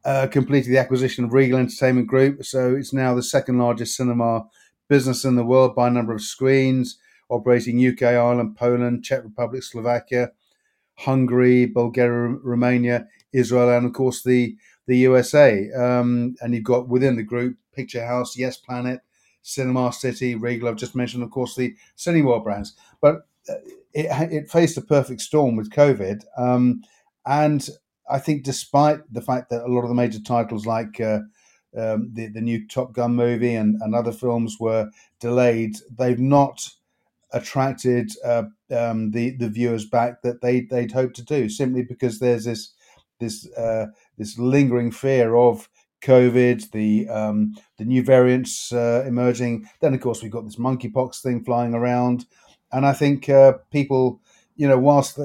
uh, 0.04 0.26
completed 0.30 0.70
the 0.70 0.78
acquisition 0.78 1.24
of 1.24 1.32
Regal 1.32 1.58
Entertainment 1.58 2.08
Group, 2.08 2.44
so 2.44 2.74
it's 2.74 2.92
now 2.92 3.14
the 3.14 3.22
second 3.22 3.58
largest 3.58 3.96
cinema 3.96 4.44
business 4.88 5.24
in 5.24 5.36
the 5.36 5.44
world 5.44 5.74
by 5.74 5.88
number 5.88 6.12
of 6.12 6.20
screens, 6.20 6.98
operating 7.30 7.84
UK, 7.86 8.02
Ireland, 8.02 8.56
Poland, 8.56 9.02
Czech 9.02 9.24
Republic, 9.24 9.62
Slovakia, 9.62 10.32
Hungary, 10.98 11.66
Bulgaria, 11.66 12.36
Romania, 12.42 13.06
Israel, 13.32 13.70
and 13.70 13.86
of 13.86 13.92
course 13.92 14.22
the 14.22 14.56
the 14.86 14.96
USA. 14.98 15.70
Um, 15.72 16.36
and 16.40 16.54
you've 16.54 16.64
got 16.64 16.88
within 16.88 17.16
the 17.16 17.22
group 17.22 17.56
Picture 17.72 18.04
House, 18.04 18.36
Yes 18.36 18.56
Planet, 18.56 19.00
Cinema 19.42 19.92
City, 19.92 20.34
Regal. 20.34 20.68
I've 20.68 20.76
just 20.76 20.94
mentioned, 20.94 21.22
of 21.22 21.30
course, 21.30 21.56
the 21.56 21.74
Cineworld 21.96 22.44
brands. 22.44 22.74
But 23.00 23.26
uh, 23.48 23.54
it, 23.92 24.32
it 24.32 24.50
faced 24.50 24.76
a 24.76 24.82
perfect 24.82 25.20
storm 25.20 25.56
with 25.56 25.70
COVID, 25.70 26.22
um, 26.38 26.82
and 27.26 27.68
I 28.10 28.18
think 28.18 28.44
despite 28.44 29.00
the 29.12 29.20
fact 29.20 29.50
that 29.50 29.64
a 29.64 29.72
lot 29.72 29.82
of 29.82 29.88
the 29.88 29.94
major 29.94 30.20
titles 30.20 30.66
like 30.66 31.00
uh, 31.00 31.20
um, 31.76 32.10
the 32.12 32.28
the 32.28 32.40
new 32.40 32.66
Top 32.68 32.92
Gun 32.92 33.14
movie 33.14 33.54
and, 33.54 33.80
and 33.82 33.94
other 33.94 34.12
films 34.12 34.56
were 34.60 34.90
delayed, 35.20 35.76
they've 35.90 36.18
not 36.18 36.70
attracted 37.32 38.12
uh, 38.24 38.44
um, 38.70 39.10
the 39.10 39.30
the 39.36 39.48
viewers 39.48 39.86
back 39.86 40.22
that 40.22 40.40
they 40.42 40.60
they'd 40.62 40.92
hoped 40.92 41.16
to 41.16 41.24
do 41.24 41.48
simply 41.48 41.82
because 41.82 42.18
there's 42.18 42.44
this 42.44 42.72
this 43.22 43.50
uh, 43.56 43.86
this 44.18 44.38
lingering 44.38 44.90
fear 44.90 45.34
of 45.34 45.68
COVID, 46.02 46.70
the 46.72 47.08
um, 47.08 47.54
the 47.78 47.84
new 47.84 48.02
variants 48.02 48.72
uh, 48.72 49.04
emerging. 49.06 49.68
Then 49.80 49.94
of 49.94 50.00
course 50.00 50.22
we've 50.22 50.32
got 50.32 50.44
this 50.44 50.56
monkeypox 50.56 51.22
thing 51.22 51.44
flying 51.44 51.74
around, 51.74 52.26
and 52.72 52.84
I 52.84 52.92
think 52.92 53.28
uh, 53.28 53.54
people, 53.70 54.20
you 54.56 54.68
know, 54.68 54.78
whilst 54.78 55.18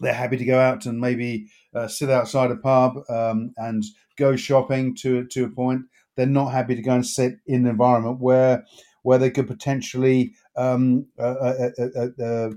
they're 0.00 0.14
happy 0.14 0.36
to 0.36 0.44
go 0.44 0.58
out 0.58 0.86
and 0.86 1.00
maybe 1.00 1.48
uh, 1.74 1.88
sit 1.88 2.10
outside 2.10 2.50
a 2.50 2.56
pub 2.56 2.98
um, 3.08 3.52
and 3.56 3.82
go 4.16 4.36
shopping 4.36 4.94
to 4.96 5.26
to 5.26 5.44
a 5.44 5.48
point, 5.48 5.82
they're 6.16 6.26
not 6.26 6.52
happy 6.52 6.74
to 6.74 6.82
go 6.82 6.94
and 6.94 7.06
sit 7.06 7.34
in 7.46 7.64
an 7.64 7.70
environment 7.70 8.20
where 8.20 8.64
where 9.02 9.18
they 9.18 9.30
could 9.30 9.46
potentially 9.46 10.34
um, 10.56 11.06
uh, 11.18 11.62
uh, 11.78 12.08
uh, 12.22 12.50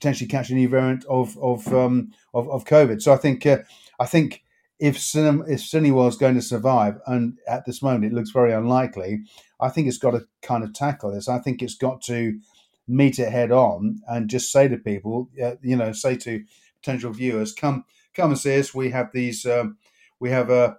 potentially 0.00 0.28
catch 0.28 0.50
a 0.50 0.54
new 0.54 0.68
variant 0.68 1.04
of 1.04 1.36
of 1.38 1.66
um, 1.72 2.12
of, 2.32 2.48
of, 2.48 2.64
COVID. 2.64 3.02
So 3.02 3.12
I 3.12 3.16
think 3.16 3.46
I 3.46 4.06
think 4.06 4.42
if 4.78 4.96
Cinem- 4.96 5.48
if 5.48 5.60
Cineworld's 5.60 6.16
going 6.16 6.34
to 6.34 6.42
survive, 6.42 6.98
and 7.06 7.38
at 7.46 7.66
this 7.66 7.82
moment 7.82 8.06
it 8.06 8.12
looks 8.12 8.30
very 8.30 8.52
unlikely, 8.52 9.24
I 9.60 9.68
think 9.68 9.86
it's 9.86 9.98
got 9.98 10.12
to 10.12 10.26
kind 10.42 10.64
of 10.64 10.72
tackle 10.72 11.12
this. 11.12 11.28
I 11.28 11.38
think 11.38 11.62
it's 11.62 11.74
got 11.74 12.00
to 12.02 12.40
meet 12.88 13.18
it 13.18 13.30
head 13.30 13.52
on 13.52 14.00
and 14.08 14.30
just 14.30 14.50
say 14.50 14.66
to 14.68 14.76
people, 14.76 15.28
uh, 15.42 15.56
you 15.62 15.76
know, 15.76 15.92
say 15.92 16.16
to 16.16 16.42
potential 16.82 17.12
viewers, 17.12 17.52
come 17.52 17.84
come 18.14 18.30
and 18.30 18.38
see 18.38 18.58
us. 18.58 18.74
We 18.74 18.90
have 18.90 19.10
these, 19.12 19.44
um, 19.44 19.76
we 20.18 20.30
have 20.30 20.50
a 20.50 20.78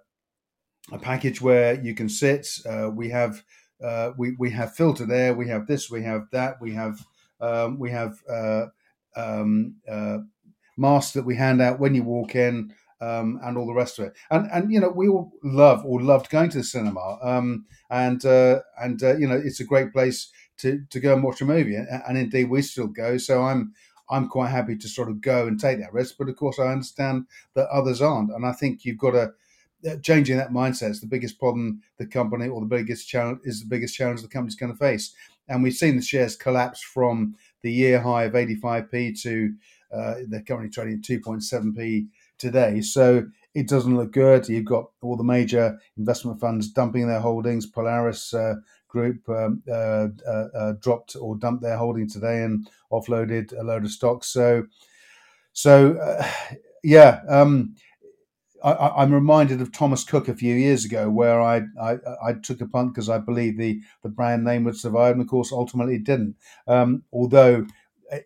a 0.91 0.97
package 0.97 1.41
where 1.41 1.79
you 1.79 1.93
can 1.93 2.09
sit. 2.09 2.47
Uh, 2.67 2.89
we 2.93 3.09
have 3.09 3.43
uh, 3.83 4.11
we 4.17 4.35
we 4.39 4.49
have 4.49 4.75
filtered 4.75 5.11
air. 5.11 5.33
We 5.33 5.47
have 5.47 5.67
this. 5.67 5.91
We 5.91 6.03
have 6.03 6.27
that. 6.31 6.59
We 6.59 6.73
have 6.73 7.05
um, 7.39 7.79
we 7.79 7.91
have 7.91 8.21
uh, 8.29 8.67
um, 9.15 9.75
uh, 9.89 10.19
masks 10.77 11.13
that 11.13 11.25
we 11.25 11.35
hand 11.35 11.61
out 11.61 11.79
when 11.79 11.95
you 11.95 12.03
walk 12.03 12.35
in 12.35 12.73
um, 13.01 13.39
and 13.43 13.57
all 13.57 13.67
the 13.67 13.73
rest 13.73 13.99
of 13.99 14.05
it. 14.05 14.13
And 14.29 14.49
and 14.51 14.71
you 14.71 14.79
know 14.79 14.89
we 14.89 15.07
all 15.07 15.31
love 15.43 15.83
or 15.85 16.01
loved 16.01 16.29
going 16.29 16.49
to 16.51 16.59
the 16.59 16.63
cinema. 16.63 17.17
Um, 17.21 17.65
and 17.89 18.23
uh, 18.25 18.59
and 18.79 19.01
uh, 19.03 19.17
you 19.17 19.27
know 19.27 19.41
it's 19.43 19.59
a 19.59 19.65
great 19.65 19.91
place 19.91 20.31
to 20.57 20.83
to 20.89 20.99
go 20.99 21.13
and 21.13 21.23
watch 21.23 21.41
a 21.41 21.45
movie. 21.45 21.75
And, 21.75 21.87
and, 22.07 22.17
indeed 22.17 22.49
we 22.49 22.61
still 22.61 22.87
go. 22.87 23.17
So 23.17 23.43
I'm. 23.43 23.73
I'm 24.09 24.27
quite 24.27 24.49
happy 24.49 24.75
to 24.75 24.89
sort 24.89 25.07
of 25.07 25.21
go 25.21 25.47
and 25.47 25.57
take 25.57 25.79
that 25.79 25.93
risk, 25.93 26.15
but 26.19 26.27
of 26.27 26.35
course 26.35 26.59
I 26.59 26.67
understand 26.67 27.27
that 27.53 27.69
others 27.69 28.01
aren't, 28.01 28.31
and 28.31 28.45
I 28.45 28.51
think 28.51 28.83
you've 28.83 28.97
got 28.97 29.11
to 29.11 29.31
uh, 29.89 29.95
changing 30.03 30.37
that 30.37 30.51
mindset 30.51 30.91
is 30.91 31.01
the 31.01 31.07
biggest 31.07 31.39
problem 31.39 31.81
the 31.97 32.05
company 32.05 32.47
or 32.47 32.59
the 32.59 32.67
biggest 32.67 33.07
challenge 33.07 33.39
is 33.45 33.61
the 33.61 33.67
biggest 33.67 33.95
challenge 33.95 34.21
the 34.21 34.27
company's 34.27 34.55
going 34.55 34.71
to 34.71 34.77
face. 34.77 35.15
And 35.51 35.61
we've 35.61 35.73
seen 35.73 35.97
the 35.97 36.01
shares 36.01 36.35
collapse 36.35 36.81
from 36.81 37.35
the 37.61 37.71
year 37.71 37.99
high 37.99 38.23
of 38.23 38.33
85p 38.33 39.21
to 39.21 39.53
uh, 39.93 40.15
they're 40.27 40.41
currently 40.43 40.69
trading 40.69 40.95
at 40.95 41.01
2.7p 41.01 42.07
today. 42.37 42.81
So 42.81 43.25
it 43.53 43.67
doesn't 43.67 43.95
look 43.95 44.13
good. 44.13 44.47
You've 44.47 44.65
got 44.65 44.89
all 45.01 45.17
the 45.17 45.23
major 45.23 45.77
investment 45.97 46.39
funds 46.39 46.69
dumping 46.69 47.07
their 47.07 47.19
holdings. 47.19 47.65
Polaris 47.65 48.33
uh, 48.33 48.55
Group 48.87 49.27
um, 49.29 49.63
uh, 49.69 50.07
uh, 50.27 50.47
uh 50.53 50.73
dropped 50.81 51.15
or 51.15 51.37
dumped 51.37 51.63
their 51.63 51.77
holding 51.77 52.09
today 52.09 52.43
and 52.43 52.69
offloaded 52.91 53.57
a 53.57 53.63
load 53.63 53.85
of 53.85 53.91
stocks. 53.91 54.27
So, 54.27 54.65
so 55.53 55.93
uh, 55.97 56.29
yeah. 56.83 57.21
Um, 57.29 57.75
I, 58.63 59.03
am 59.03 59.13
reminded 59.13 59.61
of 59.61 59.71
Thomas 59.71 60.03
Cook 60.03 60.27
a 60.27 60.35
few 60.35 60.55
years 60.55 60.85
ago, 60.85 61.09
where 61.09 61.41
I 61.41 61.63
I, 61.81 61.97
I 62.23 62.33
took 62.33 62.61
a 62.61 62.67
punt 62.67 62.93
because 62.93 63.09
I 63.09 63.17
believed 63.17 63.57
the 63.57 63.81
the 64.03 64.09
brand 64.09 64.43
name 64.43 64.63
would 64.65 64.77
survive, 64.77 65.13
and 65.13 65.21
of 65.21 65.27
course, 65.27 65.51
ultimately 65.51 65.95
it 65.95 66.03
didn't. 66.03 66.35
Um, 66.67 67.03
although, 67.11 67.65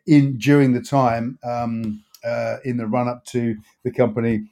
in 0.05 0.37
during 0.37 0.73
the 0.73 0.81
time 0.81 1.39
um, 1.43 2.03
uh, 2.23 2.57
in 2.65 2.77
the 2.77 2.87
run 2.87 3.07
up 3.07 3.25
to 3.25 3.55
the 3.83 3.91
company 3.91 4.49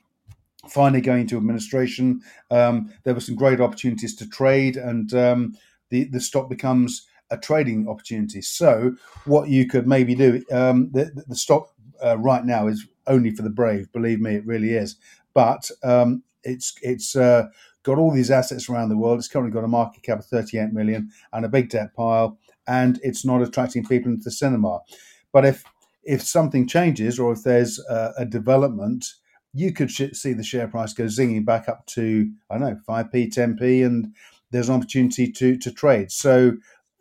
finally 0.70 1.02
going 1.02 1.22
into 1.22 1.38
administration, 1.38 2.22
um, 2.50 2.94
there 3.04 3.14
were 3.14 3.20
some 3.20 3.36
great 3.36 3.60
opportunities 3.60 4.16
to 4.16 4.30
trade, 4.30 4.78
and 4.78 5.14
um, 5.14 5.58
the 5.90 6.06
the 6.06 6.22
stock 6.22 6.50
becomes 6.50 7.08
a 7.30 7.38
trading 7.38 7.88
opportunity. 7.88 8.42
So, 8.42 8.96
what 9.26 9.50
you 9.50 9.68
could 9.68 9.88
maybe 9.88 10.16
do, 10.16 10.44
um, 10.52 10.92
the, 10.92 11.12
the 11.28 11.36
stock 11.36 11.74
uh, 12.04 12.18
right 12.18 12.46
now 12.46 12.68
is 12.68 12.88
only 13.08 13.32
for 13.32 13.42
the 13.42 13.50
brave. 13.50 13.92
Believe 13.92 14.20
me, 14.20 14.36
it 14.36 14.46
really 14.46 14.74
is. 14.74 14.96
But 15.34 15.70
um, 15.84 16.24
it's 16.44 16.76
it's 16.82 17.16
uh, 17.16 17.48
got 17.84 17.98
all 17.98 18.12
these 18.12 18.32
assets 18.32 18.70
around 18.70 18.90
the 18.90 18.98
world. 18.98 19.20
It's 19.20 19.28
currently 19.28 19.54
got 19.54 19.66
a 19.66 19.70
market 19.70 20.04
cap 20.04 20.20
of 20.20 20.26
38 20.26 20.74
million 20.74 21.12
and 21.32 21.46
a 21.46 21.50
big 21.50 21.70
debt 21.70 21.96
pile, 21.96 22.38
and 22.68 23.00
it's 23.04 23.26
not 23.26 23.42
attracting 23.42 23.86
people 23.86 24.12
into 24.12 24.24
the 24.26 24.32
cinema. 24.32 24.80
But 25.32 25.46
if 25.46 25.64
if 26.04 26.22
something 26.22 26.68
changes 26.68 27.20
or 27.20 27.32
if 27.34 27.44
there's 27.44 27.80
a, 27.90 28.14
a 28.20 28.26
development, 28.26 29.06
you 29.54 29.72
could 29.74 29.92
sh- 29.92 30.12
see 30.14 30.34
the 30.34 30.44
share 30.44 30.68
price 30.68 30.94
go 30.94 31.06
zinging 31.06 31.46
back 31.46 31.70
up 31.70 31.86
to 31.88 32.30
I 32.50 32.58
don't 32.58 32.70
know 32.70 32.80
five 32.86 33.12
p, 33.12 33.30
ten 33.30 33.56
p, 33.58 33.84
and 33.84 34.14
there's 34.52 34.70
an 34.70 34.76
opportunity 34.76 35.32
to 35.32 35.58
to 35.58 35.72
trade. 35.72 36.12
So 36.12 36.54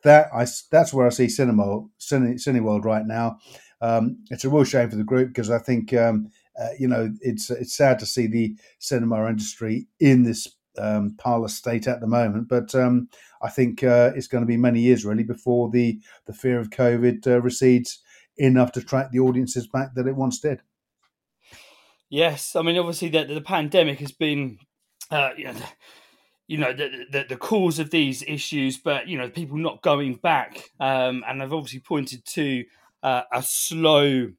that 0.05 0.29
I 0.35 0.47
that's 0.71 0.93
where 0.93 1.07
I 1.07 1.11
see 1.11 1.29
cinema 1.29 1.83
Cine, 2.01 2.35
Cineworld 2.35 2.85
right 2.85 3.07
now. 3.07 3.39
Um, 3.81 4.19
it's 4.31 4.45
a 4.45 4.51
real 4.51 4.65
shame 4.65 4.91
for 4.91 4.97
the 4.97 5.05
group 5.05 5.29
because 5.29 5.51
I 5.51 5.59
think 5.59 5.93
um, 5.95 6.31
uh, 6.61 6.69
you 6.79 6.89
know 6.89 7.13
it's 7.21 7.51
it's 7.51 7.77
sad 7.77 7.99
to 7.99 8.07
see 8.07 8.27
the 8.27 8.57
cinema 8.79 9.27
industry 9.29 9.87
in 10.01 10.23
this 10.23 10.49
um, 10.79 11.15
parlous 11.19 11.55
state 11.55 11.87
at 11.87 12.01
the 12.01 12.07
moment, 12.07 12.49
but 12.49 12.75
um, 12.75 13.09
I 13.43 13.51
think 13.51 13.83
uh, 13.83 14.13
it's 14.15 14.27
going 14.27 14.43
to 14.43 14.47
be 14.47 14.57
many 14.57 14.81
years 14.81 15.05
really 15.05 15.25
before 15.25 15.71
the 15.71 16.01
the 16.27 16.33
fear 16.33 16.59
of 16.59 16.71
COVID 16.71 17.27
uh, 17.27 17.41
recedes 17.41 18.01
enough 18.37 18.73
to 18.73 18.81
attract 18.81 19.13
the 19.13 19.21
audiences 19.21 19.67
back 19.67 19.95
that 19.95 20.07
it 20.07 20.17
once 20.17 20.41
did. 20.41 20.61
Yes, 22.09 22.57
I 22.57 22.63
mean 22.63 22.79
obviously 22.79 23.09
the, 23.09 23.25
the 23.25 23.41
pandemic 23.41 23.99
has 24.01 24.13
been, 24.13 24.59
uh, 25.11 25.31
you 25.37 25.45
know, 25.45 25.55
you 26.47 26.59
know 26.59 26.73
the, 26.73 27.07
the, 27.11 27.25
the 27.31 27.37
cause 27.37 27.79
of 27.79 27.91
these 27.91 28.23
issues, 28.23 28.77
but 28.77 29.09
you 29.09 29.17
know 29.17 29.31
people 29.31 29.57
not 29.57 29.83
going 29.83 30.17
back, 30.17 30.71
um, 30.81 31.25
and 31.27 31.43
I've 31.43 31.53
obviously 31.53 31.81
pointed 31.81 32.25
to 32.27 32.65
uh, 33.03 33.23
a 33.33 33.43
slow 33.43 34.31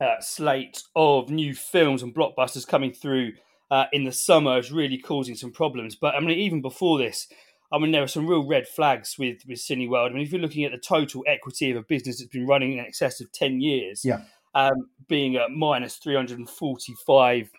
uh, 0.00 0.20
slate 0.20 0.82
of 0.94 1.30
new 1.30 1.54
films 1.54 2.02
and 2.02 2.14
blockbusters 2.14 2.66
coming 2.66 2.92
through 2.92 3.32
uh, 3.70 3.86
in 3.92 4.04
the 4.04 4.12
summer 4.12 4.58
is 4.58 4.72
really 4.72 4.98
causing 4.98 5.34
some 5.34 5.52
problems. 5.52 5.96
But 5.96 6.14
I 6.14 6.20
mean, 6.20 6.38
even 6.38 6.62
before 6.62 6.98
this, 6.98 7.28
I 7.70 7.78
mean, 7.78 7.92
there 7.92 8.02
are 8.02 8.08
some 8.08 8.26
real 8.26 8.46
red 8.46 8.66
flags 8.66 9.16
with 9.18 9.42
with 9.46 9.58
Cineworld. 9.58 10.10
I 10.10 10.12
mean, 10.14 10.22
if 10.22 10.32
you're 10.32 10.40
looking 10.40 10.64
at 10.64 10.72
the 10.72 10.78
total 10.78 11.24
equity 11.26 11.70
of 11.70 11.76
a 11.76 11.82
business 11.82 12.18
that's 12.18 12.30
been 12.30 12.46
running 12.46 12.72
in 12.72 12.78
excess 12.78 13.20
of 13.20 13.30
ten 13.32 13.60
years, 13.60 14.04
yeah, 14.04 14.22
um, 14.54 14.88
being 15.06 15.36
at 15.36 15.50
minus 15.50 15.96
three 15.96 16.14
hundred 16.14 16.38
and 16.38 16.48
forty-five 16.48 17.50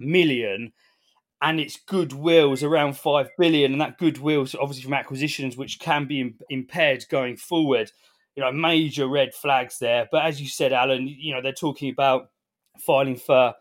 million, 0.00 0.72
and 1.40 1.60
its 1.60 1.76
goodwill 1.76 2.52
is 2.52 2.64
around 2.64 2.96
five 2.96 3.28
billion, 3.38 3.70
and 3.70 3.80
that 3.80 3.98
goodwill, 3.98 4.42
is 4.42 4.56
obviously 4.56 4.82
from 4.82 4.94
acquisitions, 4.94 5.56
which 5.56 5.78
can 5.78 6.06
be 6.06 6.34
impaired 6.50 7.04
going 7.08 7.36
forward. 7.36 7.92
You 8.36 8.42
know, 8.42 8.52
major 8.52 9.08
red 9.08 9.34
flags 9.34 9.78
there. 9.78 10.08
But 10.10 10.24
as 10.24 10.40
you 10.40 10.48
said, 10.48 10.72
Alan, 10.72 11.06
you 11.06 11.34
know, 11.34 11.42
they're 11.42 11.52
talking 11.52 11.90
about 11.90 12.30
filing 12.78 13.16
for 13.16 13.54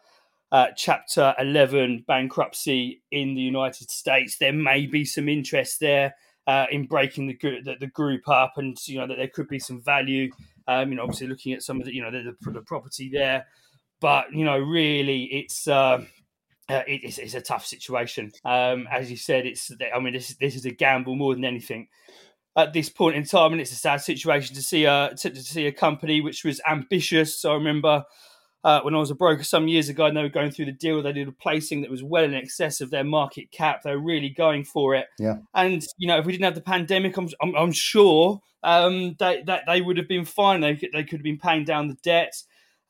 uh, 0.52 0.68
Chapter 0.76 1.34
11 1.40 2.04
bankruptcy 2.08 3.02
in 3.12 3.34
the 3.36 3.42
United 3.42 3.90
States, 3.90 4.38
there 4.38 4.54
may 4.54 4.86
be 4.86 5.06
some 5.06 5.30
interest 5.30 5.80
there 5.80 6.14
uh, 6.48 6.66
in 6.72 6.86
breaking 6.86 7.28
the, 7.28 7.38
the, 7.64 7.76
the 7.80 7.88
group 7.88 8.28
up, 8.28 8.54
and 8.58 8.78
you 8.88 9.00
know 9.00 9.08
that 9.08 9.18
there 9.18 9.30
could 9.30 9.48
be 9.48 9.60
some 9.60 9.82
value. 9.82 10.30
Um, 10.68 10.90
you 10.90 10.96
know, 10.96 11.04
obviously 11.04 11.28
looking 11.28 11.54
at 11.54 11.64
some 11.64 11.80
of 11.80 11.86
the 11.86 11.96
you 11.96 12.02
know 12.02 12.12
the, 12.12 12.36
the, 12.42 12.52
the 12.52 12.62
property 12.62 13.10
there, 13.10 13.46
but 14.00 14.34
you 14.34 14.46
know 14.46 14.58
really 14.58 15.24
it's. 15.26 15.68
Uh, 15.68 16.04
uh, 16.70 16.84
it, 16.88 17.02
it's, 17.04 17.18
it's, 17.18 17.34
a 17.34 17.42
tough 17.42 17.66
situation. 17.66 18.32
Um, 18.46 18.88
as 18.90 19.12
you 19.12 19.18
said, 19.18 19.46
it's 19.46 19.72
I 19.94 20.00
mean 20.00 20.14
this 20.14 20.36
this 20.36 20.56
is 20.56 20.64
a 20.64 20.72
gamble 20.72 21.16
more 21.16 21.34
than 21.34 21.44
anything 21.44 21.90
at 22.56 22.74
this 22.74 22.90
point 22.90 23.16
in 23.16 23.24
time, 23.24 23.52
and 23.52 23.62
it's 23.62 23.72
a 23.72 23.76
sad 23.76 24.02
situation 24.02 24.56
to 24.56 24.62
see 24.62 24.86
a 24.86 25.14
to, 25.18 25.30
to 25.30 25.44
see 25.44 25.68
a 25.68 25.72
company 25.72 26.22
which 26.22 26.44
was 26.44 26.62
ambitious. 26.70 27.40
So 27.40 27.52
I 27.52 27.56
remember. 27.56 28.06
Uh, 28.64 28.80
when 28.82 28.94
I 28.94 29.00
was 29.00 29.10
a 29.10 29.16
broker 29.16 29.44
some 29.44 29.68
years 29.68 29.90
ago, 29.90 30.06
and 30.06 30.16
they 30.16 30.22
were 30.22 30.30
going 30.30 30.52
through 30.52 30.66
the 30.66 30.72
deal. 30.72 31.02
They 31.02 31.14
did 31.14 31.28
a 31.28 31.32
placing 31.32 31.82
that 31.82 31.90
was 31.90 32.04
well 32.04 32.24
in 32.24 32.36
excess 32.36 32.80
of 32.80 32.92
their 32.92 33.04
market 33.04 33.50
cap. 33.50 33.82
They 33.82 33.90
were 33.90 34.00
really 34.00 34.30
going 34.30 34.66
for 34.66 34.94
it. 34.94 35.08
Yeah. 35.18 35.38
And 35.56 35.84
you 35.98 36.08
know, 36.08 36.20
if 36.20 36.28
we 36.28 36.32
didn't 36.32 36.46
have 36.46 36.54
the 36.54 36.62
pandemic, 36.62 37.18
I'm 37.18 37.28
I'm, 37.42 37.56
I'm 37.56 37.72
sure 37.72 38.40
um, 38.62 39.16
that 39.18 39.48
that 39.48 39.64
they 39.66 39.82
would 39.82 39.98
have 39.98 40.08
been 40.08 40.26
fine. 40.26 40.62
They 40.62 40.76
could, 40.76 40.92
they 40.94 41.04
could 41.04 41.18
have 41.18 41.24
been 41.24 41.40
paying 41.40 41.66
down 41.66 41.88
the 41.88 41.98
debt. 42.04 42.36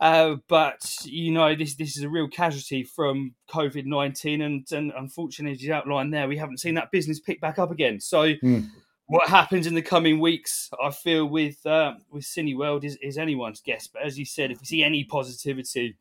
Uh, 0.01 0.37
but 0.47 0.81
you 1.05 1.31
know, 1.31 1.55
this 1.55 1.75
this 1.75 1.95
is 1.95 2.03
a 2.03 2.09
real 2.09 2.27
casualty 2.27 2.83
from 2.83 3.35
COVID 3.49 3.85
nineteen, 3.85 4.41
and 4.41 4.69
and 4.71 4.91
unfortunately, 4.97 5.53
as 5.53 5.63
you 5.63 5.73
outlined 5.73 6.13
there, 6.13 6.27
we 6.27 6.37
haven't 6.37 6.59
seen 6.59 6.73
that 6.75 6.91
business 6.91 7.19
pick 7.19 7.39
back 7.39 7.59
up 7.59 7.71
again. 7.71 7.99
So, 7.99 8.33
mm. 8.33 8.67
What 9.07 9.27
happens 9.29 9.67
in 9.67 9.75
the 9.75 9.81
coming 9.81 10.19
weeks, 10.19 10.69
I 10.81 10.91
feel 10.91 11.25
with 11.25 11.65
uh, 11.65 11.93
with 12.09 12.23
Cineworld 12.23 12.83
is, 12.83 12.97
is 13.01 13.17
anyone's 13.17 13.61
guess. 13.61 13.87
But 13.87 14.03
as 14.03 14.17
you 14.17 14.25
said, 14.25 14.51
if 14.51 14.59
we 14.59 14.65
see 14.65 14.83
any 14.83 15.03
positivity, 15.03 15.97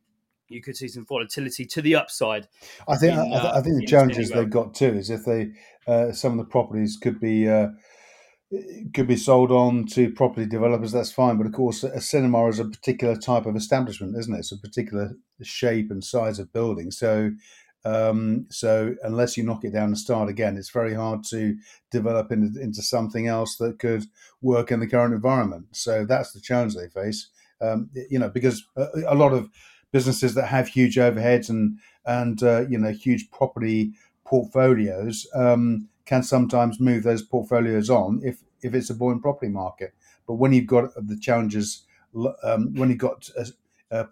you 0.48 0.62
could 0.62 0.76
see 0.76 0.88
some 0.88 1.06
volatility 1.06 1.64
to 1.64 1.82
the 1.82 1.96
upside. 1.96 2.48
I 2.88 2.96
think 2.96 3.14
in, 3.14 3.32
I, 3.32 3.58
I, 3.58 3.62
think 3.62 3.80
the 3.80 3.86
challenges 3.86 4.30
they've 4.30 4.50
got 4.50 4.74
too 4.74 4.94
is 4.94 5.10
if 5.10 5.24
they 5.24 5.52
uh, 5.86 6.12
some 6.12 6.32
of 6.32 6.38
the 6.38 6.50
properties 6.50 6.96
could 6.96 7.20
be 7.20 7.48
uh, 7.48 7.68
could 8.94 9.06
be 9.06 9.16
sold 9.16 9.52
on 9.52 9.86
to 9.86 10.10
property 10.10 10.46
developers, 10.46 10.92
that's 10.92 11.12
fine. 11.12 11.36
But 11.36 11.46
of 11.46 11.52
course, 11.52 11.84
a 11.84 12.00
cinema 12.00 12.46
is 12.48 12.58
a 12.58 12.64
particular 12.64 13.16
type 13.16 13.46
of 13.46 13.54
establishment, 13.54 14.16
isn't 14.18 14.34
it? 14.34 14.38
It's 14.38 14.52
a 14.52 14.58
particular 14.58 15.12
shape 15.42 15.90
and 15.90 16.02
size 16.02 16.38
of 16.38 16.52
building. 16.52 16.90
So, 16.90 17.30
um, 17.84 18.46
so 18.50 18.94
unless 19.02 19.36
you 19.36 19.42
knock 19.42 19.64
it 19.64 19.72
down 19.72 19.88
and 19.88 19.98
start 19.98 20.28
again, 20.28 20.56
it's 20.56 20.70
very 20.70 20.94
hard 20.94 21.24
to 21.30 21.56
develop 21.90 22.30
into, 22.30 22.60
into 22.60 22.82
something 22.82 23.26
else 23.26 23.56
that 23.56 23.78
could 23.78 24.04
work 24.42 24.70
in 24.70 24.80
the 24.80 24.86
current 24.86 25.14
environment. 25.14 25.66
So 25.72 26.04
that's 26.04 26.32
the 26.32 26.40
challenge 26.40 26.74
they 26.74 26.88
face. 26.88 27.28
Um, 27.60 27.90
you 28.10 28.18
know, 28.18 28.28
because 28.28 28.64
a, 28.76 28.86
a, 29.08 29.14
lot 29.14 29.32
of 29.32 29.50
businesses 29.92 30.34
that 30.34 30.46
have 30.46 30.68
huge 30.68 30.96
overheads 30.96 31.50
and 31.50 31.78
and 32.06 32.42
uh, 32.42 32.66
you 32.68 32.78
know 32.78 32.90
huge 32.90 33.30
property 33.30 33.92
portfolios. 34.24 35.26
Um, 35.34 35.88
can 36.06 36.22
sometimes 36.22 36.80
move 36.80 37.04
those 37.04 37.22
portfolios 37.22 37.90
on 37.90 38.20
if 38.24 38.42
if 38.62 38.74
it's 38.74 38.90
a 38.90 38.94
buoyant 38.94 39.22
property 39.22 39.50
market. 39.50 39.92
But 40.26 40.34
when 40.34 40.52
you've 40.52 40.66
got 40.66 40.90
the 40.96 41.18
challenges, 41.18 41.84
um, 42.42 42.74
when 42.74 42.88
you've 42.88 42.98
got 42.98 43.28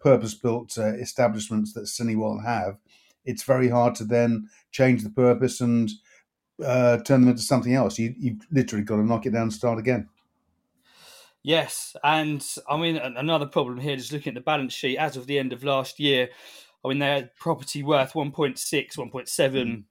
purpose 0.01 0.35
built 0.35 0.77
uh, 0.79 0.95
establishments 0.95 1.73
that 1.73 1.85
Cineworld 1.85 2.45
have, 2.45 2.77
it's 3.29 3.43
very 3.43 3.69
hard 3.69 3.95
to 3.95 4.05
then 4.05 4.49
change 4.73 5.05
the 5.05 5.11
purpose 5.11 5.61
and 5.61 5.91
uh, 6.65 6.97
turn 6.99 7.21
them 7.21 7.31
into 7.31 7.43
something 7.43 7.75
else. 7.75 7.99
You, 7.99 8.15
you've 8.19 8.41
literally 8.51 8.85
got 8.85 8.97
to 8.97 9.05
knock 9.05 9.27
it 9.27 9.31
down 9.31 9.43
and 9.43 9.53
start 9.53 9.79
again. 9.79 10.09
Yes, 11.43 11.95
and 12.03 12.45
I 12.69 12.77
mean 12.79 12.97
another 12.97 13.47
problem 13.47 13.79
here. 13.79 13.97
Just 13.97 14.13
looking 14.13 14.31
at 14.31 14.35
the 14.35 14.41
balance 14.41 14.73
sheet 14.73 14.97
as 14.97 15.17
of 15.17 15.27
the 15.27 15.39
end 15.39 15.53
of 15.53 15.63
last 15.63 16.01
year, 16.01 16.31
I 16.85 16.89
mean 16.89 16.99
they 16.99 17.07
had 17.07 17.37
property 17.37 17.83
worth 17.83 18.15
1.6, 18.15 18.59
1.7 18.97 19.85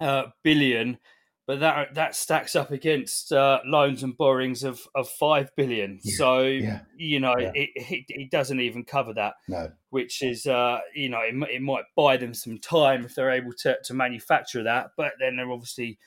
uh, 0.00 0.24
billion 0.42 0.98
but 1.46 1.60
that 1.60 1.94
that 1.94 2.16
stacks 2.16 2.56
up 2.56 2.72
against 2.72 3.32
uh, 3.32 3.60
loans 3.64 4.02
and 4.02 4.16
borrowings 4.16 4.64
of, 4.64 4.80
of 4.96 5.08
five 5.08 5.54
billion. 5.56 6.00
Yeah, 6.02 6.16
so 6.16 6.42
yeah, 6.42 6.80
you 6.96 7.20
know 7.20 7.36
yeah. 7.38 7.52
it, 7.54 7.70
it, 7.74 8.04
it 8.08 8.30
doesn't 8.30 8.58
even 8.58 8.84
cover 8.84 9.14
that. 9.14 9.34
No, 9.46 9.70
which 9.90 10.22
is 10.22 10.46
uh, 10.46 10.80
you 10.94 11.08
know 11.08 11.20
it, 11.20 11.34
it 11.50 11.62
might 11.62 11.84
buy 11.96 12.16
them 12.16 12.34
some 12.34 12.58
time 12.58 13.04
if 13.04 13.14
they're 13.14 13.30
able 13.30 13.52
to 13.60 13.76
to 13.84 13.94
manufacture 13.94 14.64
that, 14.64 14.88
but 14.96 15.12
then 15.20 15.36
they're 15.36 15.50
obviously 15.50 15.98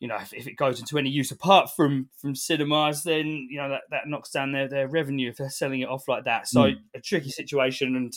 you 0.00 0.08
know 0.08 0.16
if, 0.16 0.34
if 0.34 0.48
it 0.48 0.56
goes 0.56 0.80
into 0.80 0.98
any 0.98 1.10
use 1.10 1.30
apart 1.30 1.70
from 1.76 2.08
from 2.20 2.34
cinemas, 2.34 3.04
then 3.04 3.46
you 3.48 3.58
know 3.58 3.68
that, 3.68 3.82
that 3.90 4.08
knocks 4.08 4.30
down 4.30 4.50
their 4.50 4.68
their 4.68 4.88
revenue 4.88 5.30
if 5.30 5.36
they're 5.36 5.48
selling 5.48 5.80
it 5.80 5.88
off 5.88 6.08
like 6.08 6.24
that. 6.24 6.48
So 6.48 6.62
mm. 6.62 6.76
a 6.92 7.00
tricky 7.00 7.30
situation 7.30 7.94
and 7.94 8.12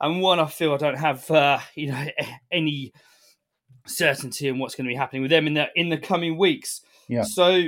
and 0.00 0.22
one 0.22 0.40
I 0.40 0.46
feel 0.46 0.72
I 0.72 0.78
don't 0.78 0.98
have 0.98 1.30
uh, 1.30 1.58
you 1.74 1.88
know 1.88 2.06
any 2.50 2.94
certainty 3.86 4.48
in 4.48 4.58
what's 4.58 4.74
going 4.74 4.86
to 4.86 4.92
be 4.92 4.96
happening 4.96 5.22
with 5.22 5.30
them 5.30 5.46
in 5.46 5.54
the 5.54 5.68
in 5.74 5.88
the 5.88 5.98
coming 5.98 6.36
weeks. 6.36 6.82
Yeah. 7.08 7.22
So, 7.22 7.66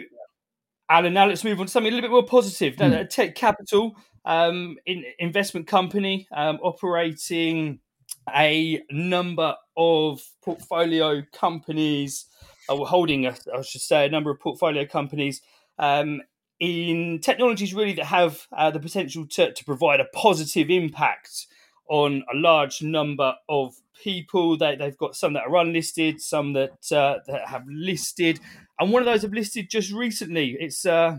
Alan, 0.91 1.15
now 1.15 1.27
let's 1.27 1.45
move 1.45 1.61
on 1.61 1.67
to 1.67 1.73
something 1.73 1.93
a 1.93 1.95
little 1.95 2.09
bit 2.09 2.13
more 2.13 2.27
positive. 2.27 2.77
Mm. 2.77 3.09
Tekcapital, 3.09 3.93
um, 4.25 4.77
in, 4.87 5.05
investment 5.19 5.67
company 5.67 6.29
um, 6.33 6.59
operating 6.63 7.81
a 8.35 8.83
number 8.91 9.55
of 9.77 10.21
portfolio 10.43 11.23
companies, 11.33 12.27
uh, 12.69 12.77
holding, 12.77 13.27
a, 13.27 13.35
I 13.55 13.63
should 13.63 13.81
say, 13.81 14.07
a 14.07 14.11
number 14.11 14.31
of 14.31 14.41
portfolio 14.41 14.85
companies 14.87 15.41
um, 15.79 16.21
in 16.61 17.21
technologies 17.21 17.73
really 17.73 17.95
that 17.95 18.07
have 18.07 18.47
uh, 18.53 18.71
the 18.71 18.81
potential 18.81 19.27
to, 19.27 19.53
to 19.53 19.65
provide 19.65 20.01
a 20.01 20.07
positive 20.07 20.71
impact 20.71 21.47
on 21.89 22.23
a 22.33 22.37
large 22.37 22.83
number 22.83 23.35
of 23.49 23.75
people. 24.03 24.57
They, 24.57 24.77
they've 24.77 24.97
got 24.97 25.17
some 25.17 25.33
that 25.35 25.45
are 25.45 25.57
unlisted, 25.57 26.21
some 26.21 26.53
that, 26.55 26.93
uh, 26.93 27.19
that 27.27 27.49
have 27.49 27.65
listed, 27.69 28.41
and 28.79 28.93
one 28.93 29.03
of 29.03 29.07
those 29.07 29.23
have 29.23 29.33
listed 29.33 29.69
just 29.71 29.93
recently. 29.93 30.57
It's 30.59 30.87
uh, 30.87 31.19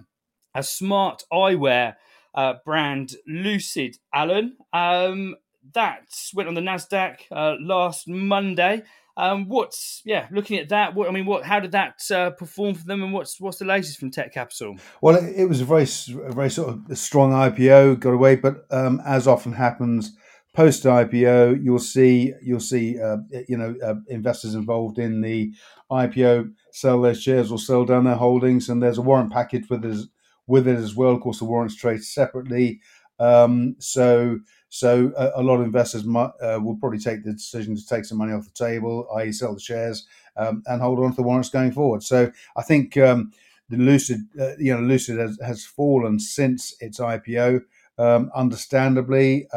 a 0.55 0.63
smart 0.63 1.23
eyewear 1.31 1.95
uh, 2.33 2.53
brand, 2.63 3.15
Lucyd. 3.29 3.97
Alan, 4.13 4.55
um, 4.71 5.35
that 5.73 6.07
went 6.33 6.47
on 6.47 6.55
the 6.55 6.61
Nasdaq 6.61 7.17
uh, 7.31 7.55
last 7.59 8.07
Monday. 8.07 8.83
Um, 9.17 9.49
what's 9.49 10.01
yeah? 10.05 10.27
Looking 10.31 10.59
at 10.59 10.69
that, 10.69 10.95
what 10.95 11.09
I 11.09 11.11
mean, 11.11 11.25
what? 11.25 11.43
How 11.43 11.59
did 11.59 11.73
that 11.73 11.99
uh, 12.09 12.29
perform 12.29 12.75
for 12.75 12.85
them, 12.85 13.03
and 13.03 13.11
what's 13.11 13.39
what's 13.41 13.57
the 13.57 13.65
latest 13.65 13.99
from 13.99 14.11
Tekcapital? 14.11 14.79
Well, 15.01 15.15
it, 15.15 15.41
it 15.41 15.45
was 15.45 15.59
a 15.59 15.65
very 15.65 15.83
a 15.83 16.31
very 16.31 16.49
sort 16.49 16.69
of 16.69 16.97
strong 16.97 17.31
IPO, 17.31 17.99
got 17.99 18.13
away, 18.13 18.37
but 18.37 18.65
um, 18.71 19.01
as 19.05 19.27
often 19.27 19.51
happens, 19.51 20.15
post 20.59 20.83
IPO, 20.83 21.63
you'll 21.63 21.79
see 21.79 22.33
you'll 22.41 22.59
see 22.59 22.99
uh, 22.99 23.19
you 23.47 23.55
know 23.55 23.73
uh, 23.81 23.95
investors 24.09 24.55
involved 24.55 24.99
in 24.99 25.21
the 25.21 25.53
IPO 25.89 26.51
sell 26.73 26.99
their 26.99 27.15
shares 27.15 27.49
or 27.49 27.57
sell 27.57 27.85
down 27.85 28.03
their 28.03 28.17
holdings, 28.17 28.67
and 28.67 28.83
there's 28.83 28.97
a 28.97 29.01
warrant 29.01 29.31
package 29.31 29.69
with 29.69 29.85
it 29.85 30.05
with 30.47 30.67
it 30.67 30.75
as 30.75 30.97
well. 30.97 31.11
Of 31.11 31.21
course, 31.21 31.39
the 31.39 31.45
warrants 31.45 31.77
trade 31.77 32.03
separately, 32.03 32.81
um, 33.21 33.77
so 33.79 34.39
so 34.67 35.13
a, 35.15 35.39
a, 35.39 35.43
lot 35.43 35.61
of 35.61 35.65
investors 35.65 36.03
might, 36.03 36.31
uh, 36.41 36.59
will 36.61 36.75
probably 36.75 36.99
take 36.99 37.23
the 37.23 37.31
decision 37.31 37.73
to 37.77 37.87
take 37.87 38.03
some 38.03 38.17
money 38.17 38.33
off 38.33 38.43
the 38.43 38.65
table, 38.65 39.07
i.e., 39.15 39.31
sell 39.31 39.53
the 39.53 39.61
shares 39.61 40.07
um, 40.35 40.61
and 40.65 40.81
hold 40.81 40.99
on 40.99 41.11
to 41.11 41.15
the 41.15 41.23
warrants 41.23 41.49
going 41.49 41.71
forward. 41.71 42.03
So 42.03 42.33
I 42.57 42.63
think 42.63 42.97
um, 42.97 43.31
the 43.69 43.77
Lucyd, 43.77 44.19
uh, 44.37 44.57
you 44.59 44.75
know, 44.75 44.81
Lucyd 44.81 45.19
has, 45.19 45.39
has, 45.41 45.65
fallen 45.65 46.19
since 46.19 46.75
its 46.81 46.99
IPO, 46.99 47.61
um, 47.97 48.29
understandably. 48.35 49.47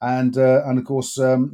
And 0.00 0.36
uh, 0.36 0.62
and 0.66 0.78
of 0.78 0.84
course, 0.84 1.18
um, 1.18 1.52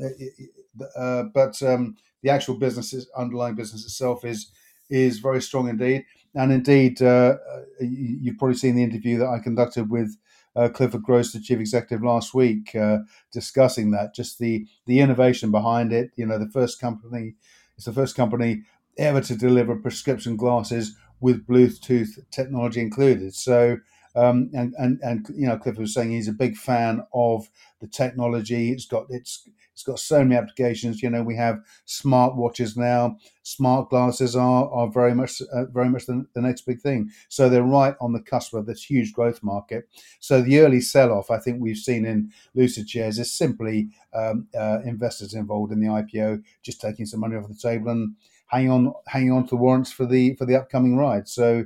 uh, 0.97 1.25
but 1.35 1.63
um, 1.63 1.97
the 2.23 2.31
actual 2.31 2.57
business, 2.57 3.07
underlying 3.17 3.55
business 3.55 3.85
itself, 3.85 4.25
is 4.25 4.51
is 4.91 5.21
very 5.21 5.41
strong 5.41 5.69
indeed. 5.69 6.05
And 6.35 6.53
indeed, 6.53 7.03
uh, 7.03 7.37
you've 7.81 8.39
probably 8.39 8.57
seen 8.57 8.75
the 8.77 8.83
interview 8.83 9.19
that 9.19 9.29
I 9.29 9.39
conducted 9.39 9.91
with 9.91 10.17
uh, 10.57 10.69
Clifford 10.69 11.03
Gross, 11.03 11.33
the 11.33 11.41
chief 11.41 11.61
executive, 11.61 12.05
last 12.05 12.35
week, 12.35 12.75
uh, 12.75 12.99
discussing 13.33 13.91
that, 13.93 14.15
just 14.15 14.39
the 14.39 14.67
the 14.87 15.01
innovation 15.01 15.51
behind 15.51 15.93
it. 15.93 16.11
You 16.17 16.27
know, 16.27 16.39
the 16.39 16.51
first 16.51 16.81
company, 16.81 17.35
it's 17.77 17.87
the 17.87 17.93
first 17.93 18.17
company 18.17 18.63
ever 18.99 19.21
to 19.21 19.37
deliver 19.37 19.77
prescription 19.77 20.37
glasses 20.37 20.97
with 21.21 21.47
Bluetooth 21.47 22.19
technology 22.31 22.81
included. 22.81 23.35
So 23.35 23.79
um, 24.15 24.51
and, 24.55 24.75
and 24.79 25.01
and 25.03 25.27
you 25.35 25.47
know, 25.47 25.57
Clifford 25.57 25.81
was 25.81 25.95
saying 25.95 26.11
he's 26.11 26.29
a 26.29 26.33
big 26.33 26.57
fan 26.57 27.03
of 27.15 27.49
the 27.81 27.87
technology. 27.87 28.71
It's 28.71 28.87
got 28.87 29.07
it's 29.09 29.49
it's 29.73 29.83
got 29.83 29.99
so 29.99 30.23
many 30.23 30.37
applications. 30.37 31.03
You 31.03 31.09
know, 31.09 31.23
we 31.23 31.35
have 31.37 31.61
smart 31.87 32.37
watches 32.37 32.77
now. 32.77 33.17
Smart 33.43 33.89
glasses 33.89 34.37
are 34.37 34.71
are 34.71 34.89
very 34.89 35.15
much 35.15 35.41
uh, 35.53 35.65
very 35.67 35.89
much 35.89 36.07
the, 36.07 36.27
the, 36.35 36.43
next 36.43 36.63
big 36.63 36.81
thing. 36.81 37.11
So 37.29 37.49
they're 37.49 37.63
right 37.63 37.95
on 38.01 38.13
the 38.13 38.21
cusp 38.21 38.53
of 38.55 38.67
this 38.67 38.85
huge 38.85 39.13
growth 39.15 39.43
market. 39.43 39.89
So 40.21 40.43
the 40.43 40.61
early 40.61 40.81
sell 40.81 41.11
off 41.11 41.31
I 41.31 41.39
think 41.39 41.61
we've 41.61 41.77
seen 41.77 42.05
in 42.05 42.31
Lucyd 42.57 42.89
shares 42.89 43.19
is 43.19 43.33
simply 43.33 43.89
um, 44.13 44.47
uh, 44.55 44.81
investors 44.85 45.35
involved 45.35 45.73
in 45.73 45.81
the 45.81 45.89
IPO 45.89 46.43
just 46.63 46.81
taking 46.81 47.07
some 47.07 47.21
money 47.21 47.37
off 47.37 47.49
the 47.49 47.55
table 47.55 47.91
and 47.91 48.15
hanging 48.53 48.71
on 48.71 48.93
hanging 49.07 49.33
on 49.33 49.45
to 49.45 49.51
the 49.51 49.57
warrants 49.57 49.91
for 49.91 50.07
the 50.07 50.35
for 50.37 50.45
the 50.45 50.57
upcoming 50.57 50.97
ride. 50.97 51.29
So, 51.29 51.65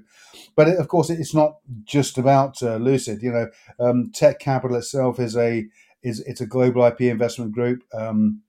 but 0.55 0.68
it, 0.68 0.79
of 0.79 0.88
course, 0.88 1.11
it's 1.11 1.35
not 1.35 1.57
just 1.85 2.16
about 2.16 2.62
uh, 2.62 2.79
Lucyd. 2.79 3.22
You 3.22 3.33
know, 3.33 3.51
um, 3.81 4.11
Tekcapital 4.12 4.79
itself 4.79 5.18
is 5.18 5.37
a 5.37 5.66
is 6.03 6.20
it's 6.20 6.40
a 6.40 6.46
global 6.46 6.85
IP 6.85 7.03
investment 7.03 7.53
group 7.53 7.83
um, 7.92 8.42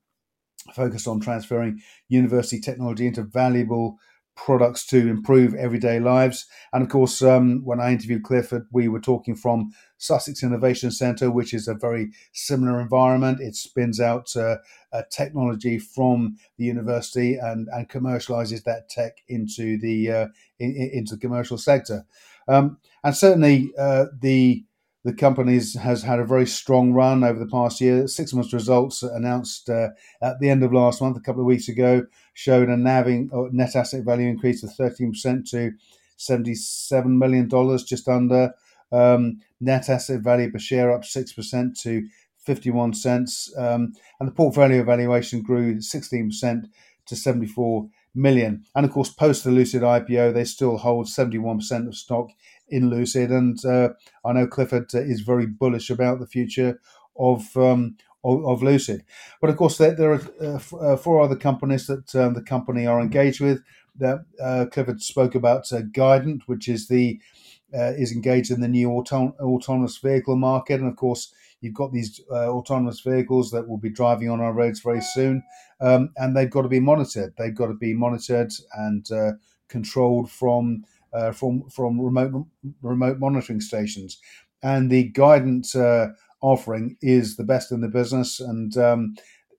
focused 0.74 1.08
on 1.08 1.20
transferring 1.20 1.82
university 2.10 2.60
technology 2.60 3.08
into 3.08 3.24
valuable 3.24 3.98
products 4.38 4.86
to 4.86 5.10
improve 5.10 5.54
everyday 5.56 6.00
lives. 6.00 6.46
And 6.72 6.84
of 6.84 6.90
course, 6.90 7.22
um, 7.22 7.66
when 7.66 7.82
I 7.82 7.92
interviewed 7.92 8.24
Clifford, 8.24 8.68
we 8.72 8.88
were 8.88 9.02
talking 9.02 9.36
from 9.36 9.72
Sussex 9.98 10.44
Innovation 10.44 10.92
Centre, 10.92 11.32
which 11.32 11.54
is 11.54 11.68
a 11.68 11.74
very 11.74 12.12
similar 12.32 12.80
environment. 12.80 13.42
It 13.42 13.56
spins 13.56 14.00
out 14.00 14.36
uh, 14.36 14.58
technology 15.12 15.80
from 15.80 16.38
the 16.58 16.66
university 16.66 17.36
and, 17.36 17.68
and 17.74 17.90
commercializes 17.90 18.64
that 18.64 18.90
tech 18.90 19.18
into 19.28 19.78
the 19.80 20.12
uh, 20.12 20.28
in, 20.60 20.76
into 20.94 21.16
the 21.16 21.22
commercial 21.22 21.58
sector. 21.58 22.06
Um, 22.48 22.78
and 23.04 23.16
certainly, 23.16 23.72
uh, 23.78 24.06
the 24.22 24.64
the 25.08 25.14
company 25.14 25.54
has 25.54 26.04
had 26.04 26.20
a 26.20 26.26
very 26.26 26.46
strong 26.46 26.92
run 26.92 27.24
over 27.24 27.40
the 27.40 27.48
past 27.48 27.80
year. 27.80 28.08
Six 28.10 28.34
months 28.34 28.52
results 28.52 29.04
announced 29.04 29.70
uh, 29.70 29.92
at 30.22 30.42
the 30.42 30.50
end 30.50 30.64
of 30.64 30.74
last 30.74 31.02
month, 31.02 31.16
a 31.16 31.22
couple 31.22 31.40
of 31.40 31.48
weeks 31.48 31.70
ago, 31.70 32.06
showed 32.34 32.68
a 32.68 32.76
NAV 32.76 33.30
uh, 33.32 33.44
net 33.54 33.74
asset 33.78 34.04
value 34.04 34.28
increase 34.28 34.64
of 34.64 34.72
13% 34.72 35.50
to 35.52 35.72
$77 36.20 37.06
million, 37.06 37.48
just 37.86 38.10
under. 38.10 38.54
Um, 38.92 39.40
net 39.62 39.88
asset 39.88 40.20
value 40.20 40.52
per 40.52 40.60
share 40.60 40.92
up 40.92 41.04
6% 41.04 41.82
to 41.84 42.08
51 42.40 42.94
cents. 42.94 43.50
Um, 43.58 43.94
and 44.20 44.28
the 44.28 44.34
portfolio 44.34 44.84
valuation 44.84 45.42
grew 45.42 45.78
16% 45.78 46.66
to 47.06 47.16
74 47.16 47.88
million. 48.14 48.66
And 48.76 48.86
of 48.86 48.92
course, 48.92 49.10
post 49.10 49.46
the 49.46 49.52
Lucyd 49.52 49.84
IPO, 49.84 50.34
they 50.34 50.44
still 50.44 50.76
hold 50.76 51.06
71% 51.06 51.88
of 51.88 51.96
stock 51.96 52.32
in 52.70 52.90
Lucyd. 52.90 53.32
And 53.32 53.64
uh, 53.66 53.90
I 54.26 54.34
know 54.34 54.48
Clifford 54.48 54.94
uh, 54.94 55.00
is 55.00 55.22
very 55.22 55.46
bullish 55.46 55.90
about 55.90 56.20
the 56.20 56.28
future 56.28 56.80
of. 57.18 57.56
Um, 57.58 57.98
of, 58.24 58.46
of 58.46 58.60
Lucyd, 58.62 59.04
but 59.40 59.52
of 59.52 59.58
course 59.58 59.78
there, 59.78 59.94
there 59.94 60.12
are 60.12 60.22
uh, 60.42 60.76
uh, 60.76 60.98
four 60.98 61.22
other 61.22 61.36
companies 61.36 61.86
that 61.86 62.14
um, 62.16 62.34
the 62.34 62.42
company 62.42 62.86
are 62.86 63.00
engaged 63.00 63.40
with. 63.40 63.62
That 63.96 64.26
uh, 64.44 64.66
Clifford 64.72 65.02
spoke 65.02 65.36
about 65.36 65.72
uh, 65.72 65.82
Guident, 65.92 66.42
which 66.48 66.68
is 66.68 66.88
the 66.88 67.22
is 67.72 68.12
engaged 68.12 68.50
in 68.50 68.60
the 68.60 68.68
new 68.68 68.90
auto- 68.90 69.36
autonomous 69.40 69.98
vehicle 69.98 70.36
market, 70.36 70.82
and 70.82 70.90
of 70.90 70.96
course 70.98 71.32
you've 71.62 71.76
got 71.76 71.94
these 71.94 72.20
autonomous 72.32 73.02
vehicles 73.02 73.52
that 73.52 73.70
will 73.70 73.78
be 73.78 73.90
driving 73.90 74.30
on 74.30 74.42
our 74.42 74.52
roads 74.52 74.82
very 74.82 75.02
soon, 75.14 75.44
um, 75.80 76.10
and 76.18 76.36
they've 76.36 76.50
got 76.50 76.64
to 76.64 76.68
be 76.68 76.80
monitored. 76.80 77.34
They've 77.38 77.56
got 77.56 77.68
to 77.68 77.76
be 77.76 77.94
monitored 77.94 78.52
and 78.74 79.08
controlled 79.70 80.30
from 80.32 80.84
uh, 81.14 81.32
from 81.32 81.70
from 81.70 82.00
remote 82.00 82.46
remote 82.82 83.20
monitoring 83.20 83.62
stations, 83.62 84.20
and 84.64 84.90
the 84.90 85.06
guidance 85.10 85.76
uh, 85.76 86.08
offering 86.42 86.98
is 87.02 87.36
the 87.36 87.44
best 87.44 87.72
in 87.72 87.82
the 87.82 87.88
business. 87.88 88.40
And 88.40 88.76
um, 88.78 89.16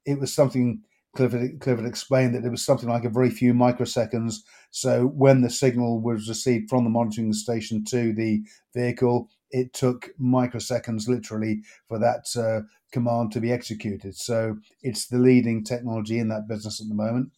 it 0.06 0.18
was 0.18 0.34
something 0.34 0.82
Clifford, 1.16 1.60
Clifford 1.60 1.86
explained 1.86 2.34
that 2.34 2.44
it 2.44 2.50
was 2.50 2.64
something 2.64 2.88
like 2.88 3.04
a 3.04 3.10
very 3.10 3.30
few 3.30 3.52
microseconds. 3.52 4.36
So 4.70 5.06
when 5.06 5.40
the 5.40 5.50
signal 5.50 6.00
was 6.00 6.28
received 6.28 6.68
from 6.68 6.84
the 6.84 6.90
monitoring 6.90 7.32
station 7.32 7.84
to 7.86 8.12
the 8.12 8.42
vehicle, 8.74 9.28
it 9.50 9.72
took 9.72 10.10
microseconds 10.20 11.08
literally 11.08 11.62
for 11.88 11.98
that 11.98 12.26
uh, 12.36 12.66
command 12.92 13.32
to 13.32 13.40
be 13.40 13.50
executed. 13.50 14.16
So 14.16 14.58
it's 14.82 15.06
the 15.06 15.18
leading 15.18 15.64
technology 15.64 16.18
in 16.18 16.28
that 16.28 16.46
business 16.46 16.80
at 16.80 16.88
the 16.88 16.94
moment. 16.94 17.32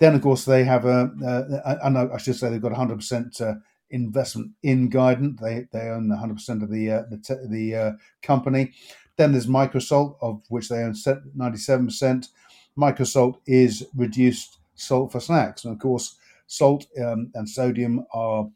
Then, 0.00 0.14
of 0.14 0.22
course, 0.22 0.46
they 0.46 0.64
have 0.64 0.86
a, 0.86 1.10
I, 1.64 2.18
should 2.18 2.36
say 2.36 2.48
they've 2.48 2.60
got 2.60 2.72
100% 2.72 3.40
uh, 3.40 3.54
investment 3.90 4.52
in 4.62 4.88
Guident. 4.88 5.40
They 5.40 5.66
they 5.72 5.90
own 5.90 6.08
100% 6.08 6.62
of 6.62 6.70
the 6.70 6.90
uh, 6.90 7.02
the, 7.10 7.18
te- 7.18 7.46
the 7.48 7.74
uh, 7.76 7.92
company. 8.22 8.72
Then 9.16 9.32
there's 9.32 9.46
Microsalt, 9.46 10.16
of 10.22 10.42
which 10.48 10.70
they 10.70 10.82
own 10.82 10.94
97%. 10.94 12.28
Microsalt 12.78 13.34
is 13.46 13.86
reduced 13.94 14.58
salt 14.74 15.12
for 15.12 15.20
snacks, 15.20 15.64
and 15.64 15.74
of 15.74 15.78
course, 15.78 16.16
salt 16.46 16.86
um, 17.04 17.30
and 17.34 17.48
sodium 17.48 18.06
are 18.14 18.48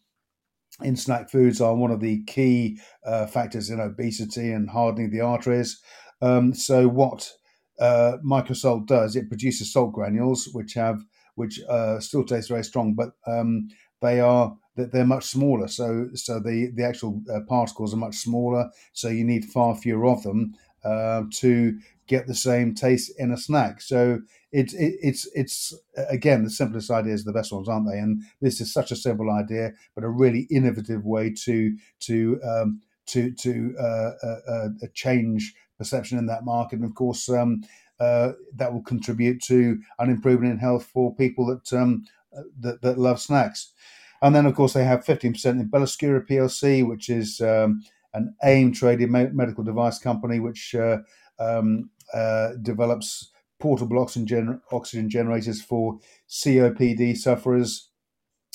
in 0.83 0.97
snack 0.97 1.31
foods 1.31 1.61
are 1.61 1.77
one 1.77 1.91
of 1.91 2.01
the 2.01 2.25
key 2.25 2.79
uh, 3.05 3.27
factors 3.27 3.71
in 3.71 3.81
obesity 3.81 4.51
and 4.51 4.71
hardening 4.71 5.11
the 5.11 5.21
arteries. 5.21 5.81
Um, 6.21 6.55
so 6.55 6.89
what 6.89 7.31
uh, 7.79 8.17
Microsalt 8.25 8.87
does, 8.87 9.15
it 9.15 9.29
produces 9.29 9.73
salt 9.73 9.93
granules, 9.93 10.49
which 10.53 10.75
have 10.75 11.05
which 11.35 11.61
uh, 11.69 12.01
still 12.01 12.25
taste 12.25 12.49
very 12.49 12.65
strong, 12.65 12.95
but 12.95 13.13
um, 13.27 13.69
they 14.01 14.21
are 14.21 14.57
they're 14.77 15.07
much 15.07 15.27
smaller. 15.27 15.69
So 15.69 16.09
so 16.15 16.41
the 16.41 16.71
the 16.75 16.85
actual 16.85 17.23
uh, 17.33 17.41
particles 17.49 17.95
are 17.95 17.99
much 17.99 18.17
smaller. 18.17 18.71
So 18.93 19.09
you 19.09 19.25
need 19.25 19.45
far 19.47 19.77
fewer 19.77 20.07
of 20.07 20.23
them 20.23 20.55
uh, 20.85 21.23
to 21.33 21.79
get 22.07 22.27
the 22.27 22.35
same 22.35 22.75
taste 22.75 23.13
in 23.19 23.31
a 23.33 23.37
snack. 23.37 23.81
So 23.81 24.21
it's 24.53 24.75
it, 24.75 24.95
it's 25.01 25.29
it's 25.35 25.75
again 26.09 26.45
the 26.45 26.51
simplest 26.51 26.91
ideas 26.91 27.23
are 27.23 27.33
the 27.33 27.39
best 27.39 27.53
ones, 27.53 27.69
aren't 27.69 27.89
they? 27.91 27.99
And 27.99 28.23
this 28.41 28.61
is 28.61 28.73
such 28.73 28.91
a 28.91 28.97
simple 28.97 29.31
idea, 29.31 29.73
but 29.95 30.05
a 30.05 30.09
really 30.09 30.47
innovative 30.51 31.05
way 31.05 31.33
to 31.45 31.77
to 32.01 32.41
um, 32.43 32.83
to 33.07 33.33
to 33.33 33.75
uh, 33.79 34.11
uh, 34.23 34.41
uh 34.51 34.69
change 34.93 35.55
perception 35.79 36.19
in 36.19 36.27
that 36.27 36.45
market. 36.45 36.79
And 36.79 36.85
of 36.85 36.95
course, 36.95 37.29
um, 37.29 37.63
uh, 38.01 38.33
that 38.55 38.73
will 38.73 38.83
contribute 38.83 39.41
to 39.43 39.79
an 39.99 40.11
improvement 40.11 40.53
in 40.53 40.59
health 40.59 40.87
for 40.93 41.15
people 41.15 41.47
that 41.47 41.73
um, 41.73 42.05
uh, 42.37 42.43
that, 42.61 42.83
that, 42.83 42.99
love 42.99 43.21
snacks. 43.21 43.73
And 44.21 44.35
then, 44.35 44.47
of 44.47 44.55
course, 44.55 44.73
they 44.73 44.85
have 44.85 45.05
15% 45.05 45.45
in 45.47 45.69
Belluscura 45.69 46.27
PLC, 46.27 46.87
which 46.87 47.09
is 47.09 47.41
um, 47.41 47.83
an 48.15 48.35
AIM 48.43 48.73
traded 48.73 49.11
medical 49.11 49.63
device 49.63 49.99
company 49.99 50.41
which 50.41 50.75
uh, 50.75 50.99
um, 51.39 51.91
uh, 52.13 52.53
develops 52.63 53.31
portable 53.61 53.99
oxygen, 53.99 54.61
oxygen 54.73 55.09
generators 55.11 55.63
for 55.63 55.99
COPD 56.29 57.17
sufferers. 57.17 57.91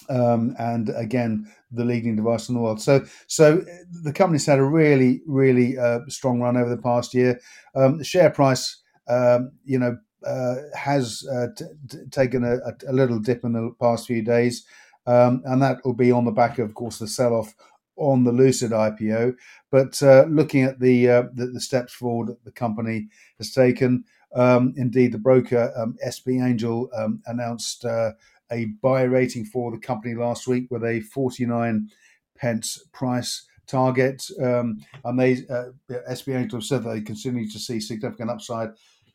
Um, 0.10 0.56
and 0.58 0.90
again, 0.90 1.52
the 1.72 1.86
leading 1.86 2.16
device 2.16 2.50
in 2.50 2.56
the 2.56 2.62
world. 2.62 2.82
So, 2.82 3.06
so 3.28 3.64
the 4.04 4.14
company's 4.14 4.46
had 4.46 4.60
a 4.60 4.64
really, 4.64 5.22
really 5.28 5.78
uh, 5.78 6.00
strong 6.08 6.42
run 6.42 6.58
over 6.58 6.70
the 6.70 6.82
past 6.82 7.14
year. 7.14 7.40
Um, 7.76 8.00
the 8.00 8.04
share 8.04 8.32
price 8.32 8.82
um, 9.10 9.52
you 9.66 9.80
know, 9.80 9.98
uh, 10.26 10.56
has 10.76 11.26
uh, 11.32 11.48
t- 11.56 11.66
t- 11.90 11.98
taken 12.12 12.44
a, 12.44 12.58
a, 12.88 12.94
little 12.94 13.20
dip 13.20 13.44
in 13.44 13.54
the 13.54 13.72
past 13.80 14.08
few 14.08 14.22
days, 14.22 14.66
um, 15.08 15.42
and 15.46 15.62
that 15.62 15.84
will 15.84 15.94
be 15.94 16.12
on 16.12 16.26
the 16.26 16.32
back 16.32 16.60
of, 16.60 16.70
of 16.70 16.76
course, 16.76 17.00
the 17.00 17.08
sell-off 17.08 17.56
on 17.96 18.24
the 18.24 18.32
Lucyd 18.32 18.72
IPO. 18.72 19.36
But 19.72 20.02
uh, 20.04 20.26
looking 20.30 20.64
at 20.64 20.80
the, 20.80 21.10
uh, 21.10 21.24
the, 21.34 21.48
the 21.48 21.62
steps 21.62 21.94
forward 21.94 22.30
that 22.30 22.44
the 22.44 22.52
company 22.52 23.08
has 23.38 23.52
taken, 23.52 24.04
um, 24.36 24.74
indeed, 24.78 25.12
the 25.12 25.18
broker 25.18 25.72
um, 25.76 25.98
SP 26.04 26.40
Angel 26.42 26.90
um, 26.96 27.22
announced 27.26 27.86
uh, 27.86 28.12
a 28.52 28.66
buy 28.82 29.04
rating 29.04 29.46
for 29.46 29.72
the 29.72 29.78
company 29.78 30.16
last 30.16 30.48
week 30.48 30.68
with 30.70 30.84
a 30.84 31.02
49 31.02 31.90
pence 32.36 32.84
price 32.92 33.46
target, 33.68 34.26
um, 34.42 34.80
and 35.06 35.20
they 35.20 35.38
uh, 35.50 35.66
SP 36.10 36.30
Angel 36.30 36.60
have 36.60 36.66
said 36.66 36.84
they 36.84 37.02
continue 37.02 37.50
to 37.50 37.60
see 37.60 37.80
significant 37.80 38.30
upside 38.30 38.70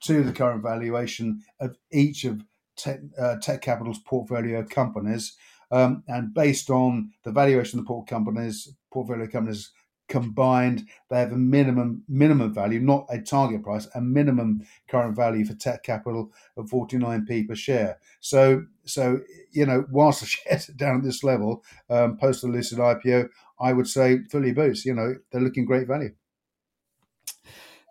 to 0.05 0.23
the 0.23 0.33
current 0.33 0.63
valuation 0.63 1.43
of 1.61 1.77
each 1.93 2.25
of 2.25 2.45
Tech, 2.77 3.01
uh, 3.19 3.37
Tekcapital's 3.37 4.01
portfolio 4.01 4.65
companies. 4.65 5.37
Um, 5.71 6.05
and 6.09 6.35
based 6.35 6.71
on 6.71 7.13
the 7.25 7.33
valuation 7.33 7.79
of 7.79 7.85
the 7.85 7.89
port 7.89 8.07
companies, 8.07 8.75
portfolio 8.93 9.27
companies 9.27 9.73
combined, 10.09 10.87
they 11.09 11.19
have 11.19 11.33
a 11.33 11.37
minimum 11.37 12.05
minimum 12.09 12.53
value, 12.53 12.81
not 12.81 13.07
a 13.09 13.21
target 13.21 13.63
price, 13.63 13.89
a 13.95 14.01
minimum 14.01 14.67
current 14.89 15.17
value 15.17 15.45
for 15.45 15.55
Tekcapital 15.55 16.29
of 16.57 16.71
49p 16.71 17.49
per 17.49 17.55
share. 17.55 17.99
So, 18.21 18.65
so 18.85 19.21
you 19.53 19.65
know, 19.67 19.87
whilst 19.91 20.21
the 20.21 20.27
shares 20.35 20.69
are 20.69 20.75
down 20.75 20.99
at 20.99 21.03
this 21.03 21.25
level, 21.25 21.65
um, 21.89 22.19
post 22.19 22.43
the 22.43 22.49
Lucyd 22.49 22.79
IPO, 22.79 23.31
I 23.59 23.73
would 23.73 23.89
say 23.89 24.19
fully 24.31 24.53
boost. 24.53 24.85
You 24.85 24.95
know, 24.95 25.15
they're 25.33 25.41
looking 25.41 25.65
great 25.65 25.87
value. 25.87 26.15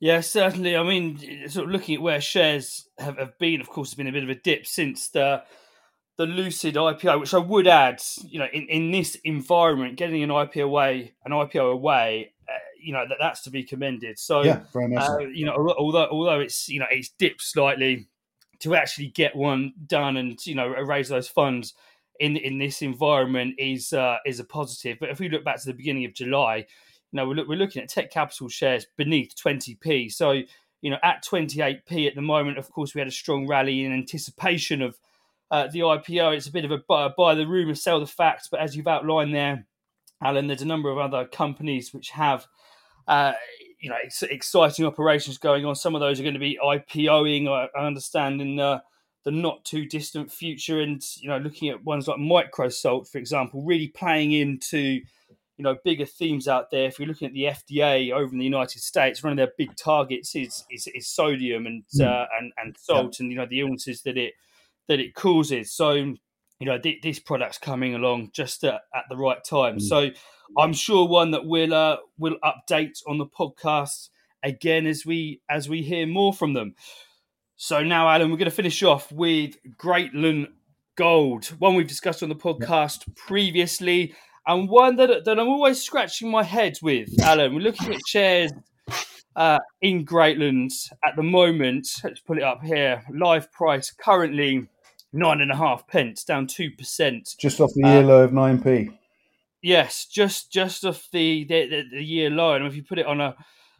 Yeah, 0.01 0.21
certainly. 0.21 0.75
I 0.75 0.84
mean, 0.84 1.47
sort 1.49 1.67
of 1.67 1.71
looking 1.71 1.95
at 1.95 2.01
where 2.01 2.19
shares 2.19 2.89
have, 2.97 3.17
have 3.17 3.38
been, 3.38 3.62
of 3.62 3.69
course, 3.69 3.89
there's 3.89 3.97
been 3.97 4.08
a 4.08 4.12
bit 4.12 4.23
of 4.23 4.29
a 4.29 4.36
dip 4.36 4.65
since 4.65 5.10
the 5.10 5.43
the 6.17 6.25
Lucyd 6.25 6.73
IPO, 6.73 7.19
which 7.19 7.34
I 7.34 7.39
would 7.39 7.67
add, 7.67 8.01
you 8.23 8.38
know, 8.38 8.47
in, 8.53 8.67
in 8.67 8.91
this 8.91 9.15
environment, 9.23 9.97
getting 9.97 10.21
an 10.21 10.29
IPO 10.29 10.63
away, 10.63 11.13
an 11.25 11.32
IPO 11.32 11.73
away, 11.73 12.34
uh, 12.47 12.53
you 12.79 12.93
know, 12.93 13.03
that, 13.08 13.17
that's 13.19 13.41
to 13.43 13.49
be 13.49 13.63
commended. 13.63 14.19
So, 14.19 14.43
yeah, 14.43 14.62
very 14.71 14.89
much 14.89 15.10
uh, 15.10 15.19
you 15.19 15.45
know, 15.45 15.56
although 15.56 16.08
although 16.12 16.39
it's 16.39 16.69
you 16.69 16.79
know 16.79 16.86
it's 16.89 17.10
dipped 17.10 17.41
slightly, 17.41 18.08
to 18.60 18.75
actually 18.75 19.08
get 19.08 19.36
one 19.36 19.73
done 19.88 20.17
and 20.17 20.43
you 20.45 20.56
know 20.56 20.67
raise 20.67 21.10
those 21.10 21.27
funds 21.27 21.73
in 22.19 22.38
in 22.38 22.58
this 22.58 22.82
environment 22.82 23.56
is 23.58 23.93
uh, 23.93 24.17
is 24.25 24.39
a 24.39 24.43
positive. 24.43 24.97
But 24.99 25.10
if 25.10 25.19
we 25.19 25.29
look 25.29 25.43
back 25.43 25.60
to 25.62 25.65
the 25.65 25.73
beginning 25.73 26.06
of 26.06 26.13
July, 26.13 26.67
know, 27.17 27.28
we're, 27.28 27.47
we're 27.47 27.58
looking 27.58 27.82
at 27.82 27.89
Tekcapital 27.89 28.52
shares 28.52 28.88
beneath 28.97 29.36
20p. 29.36 30.12
So, 30.12 30.32
you 30.82 30.89
know, 30.89 30.97
at 31.04 31.23
28p 31.23 32.08
at 32.08 32.15
the 32.15 32.21
moment, 32.21 32.58
of 32.58 32.69
course, 32.71 32.93
we 32.93 32.99
had 32.99 33.08
a 33.08 33.12
strong 33.12 33.47
rally 33.47 33.86
in 33.86 33.93
anticipation 33.93 34.82
of 34.82 34.99
uh, 35.52 35.67
the 35.67 35.80
IPO. 35.80 36.36
It's 36.36 36.47
a 36.47 36.52
bit 36.52 36.65
of 36.65 36.71
a 36.71 36.80
buy, 36.89 37.10
buy 37.15 37.36
the 37.36 37.47
rumor, 37.47 37.76
sell 37.76 37.99
the 37.99 38.08
facts. 38.08 38.47
But 38.49 38.60
as 38.60 38.76
you've 38.76 38.88
outlined 38.88 39.34
there, 39.34 39.65
Alan, 40.21 40.47
there's 40.47 40.62
a 40.62 40.65
number 40.67 40.89
of 40.89 40.97
other 40.97 41.26
companies 41.26 41.93
which 41.93 42.10
have, 42.10 42.47
uh, 43.08 43.34
you 43.80 43.89
know, 43.89 43.97
ex- 44.04 44.23
exciting 44.23 44.86
operations 44.86 45.38
going 45.38 45.65
on. 45.65 45.76
Some 45.76 45.95
of 45.95 46.02
those 46.02 46.19
are 46.19 46.23
going 46.23 46.34
to 46.34 46.39
be 46.39 46.60
IPOing, 46.63 47.47
I, 47.47 47.67
I 47.78 47.86
understand, 47.86 48.41
in 48.41 48.56
the, 48.56 48.82
the 49.26 49.32
not 49.32 49.63
too 49.65 49.86
distant 49.86 50.32
future. 50.32 50.82
And 50.82 51.04
you 51.17 51.30
know, 51.30 51.38
looking 51.38 51.69
at 51.69 51.84
ones 51.84 52.08
like 52.08 52.17
Microsalt, 52.17 53.10
for 53.10 53.17
example, 53.17 53.63
really 53.63 53.89
playing 53.89 54.32
into 54.32 55.02
you 55.57 55.63
know 55.63 55.75
bigger 55.83 56.05
themes 56.05 56.47
out 56.47 56.71
there. 56.71 56.85
If 56.85 56.99
you're 56.99 57.07
looking 57.07 57.27
at 57.27 57.33
the 57.33 57.45
FDA 57.45 58.11
over 58.11 58.31
in 58.31 58.39
the 58.39 58.45
United 58.45 58.81
States, 58.81 59.23
one 59.23 59.31
of 59.31 59.37
their 59.37 59.51
big 59.57 59.75
targets 59.75 60.35
is 60.35 60.63
is, 60.71 60.87
is 60.87 61.07
sodium 61.07 61.65
and 61.65 61.83
mm. 61.95 62.05
uh, 62.05 62.25
and 62.39 62.51
and 62.57 62.75
salt, 62.79 63.17
yeah. 63.19 63.23
and 63.23 63.31
you 63.31 63.37
know 63.37 63.45
the 63.45 63.59
illnesses 63.59 64.01
that 64.03 64.17
it 64.17 64.33
that 64.87 64.99
it 64.99 65.13
causes. 65.13 65.71
So 65.71 65.93
you 65.93 66.17
know 66.61 66.77
th- 66.77 67.01
this 67.01 67.19
product's 67.19 67.57
coming 67.57 67.95
along 67.95 68.31
just 68.33 68.63
at, 68.63 68.81
at 68.95 69.05
the 69.09 69.17
right 69.17 69.43
time. 69.43 69.77
Mm. 69.77 69.81
So 69.81 70.09
I'm 70.57 70.73
sure 70.73 71.07
one 71.07 71.31
that 71.31 71.45
we'll 71.45 71.73
uh, 71.73 71.97
will 72.17 72.37
update 72.43 72.99
on 73.07 73.17
the 73.17 73.27
podcast 73.27 74.09
again 74.43 74.87
as 74.87 75.05
we 75.05 75.41
as 75.49 75.69
we 75.69 75.81
hear 75.81 76.07
more 76.07 76.33
from 76.33 76.53
them. 76.53 76.75
So 77.55 77.83
now, 77.83 78.09
Alan, 78.09 78.29
we're 78.29 78.37
going 78.37 78.49
to 78.49 78.55
finish 78.55 78.83
off 78.83 79.11
with 79.11 79.55
Greatland 79.77 80.47
Gold, 80.95 81.45
one 81.59 81.75
we've 81.75 81.87
discussed 81.87 82.21
on 82.21 82.29
the 82.29 82.35
podcast 82.35 83.15
previously 83.15 84.13
and 84.45 84.69
one 84.69 84.95
that, 84.97 85.25
that 85.25 85.39
I'm 85.39 85.47
always 85.47 85.82
scratching 85.82 86.29
my 86.29 86.43
head 86.43 86.77
with, 86.82 87.10
Alan. 87.21 87.53
We're 87.53 87.62
looking 87.62 87.93
at 87.93 88.01
shares 88.08 88.51
uh, 89.36 89.60
in 89.82 90.06
Greatland 90.06 90.73
at 91.06 91.15
the 91.15 91.23
moment. 91.23 91.88
Let's 92.03 92.19
put 92.19 92.38
it 92.38 92.43
up 92.43 92.63
here. 92.63 93.03
Live 93.13 93.51
price 93.51 93.91
currently 93.91 94.67
nine 95.13 95.41
and 95.41 95.51
a 95.51 95.56
half 95.56 95.88
pence, 95.88 96.23
down 96.23 96.47
two 96.47 96.71
percent, 96.71 97.36
just 97.39 97.60
off 97.60 97.71
the 97.75 97.88
year 97.88 97.99
um, 97.99 98.08
low 98.08 98.23
of 98.23 98.34
nine 98.34 98.62
p. 98.62 98.89
Yes, 99.62 100.06
just 100.06 100.51
just 100.51 100.84
off 100.84 101.08
the, 101.12 101.45
the, 101.45 101.67
the, 101.67 101.84
the 101.91 102.03
year 102.03 102.29
low, 102.29 102.53
and 102.53 102.65
if 102.65 102.75
you 102.75 102.84
put 102.84 102.99
it 102.99 103.06
on 103.06 103.21
a 103.21 103.36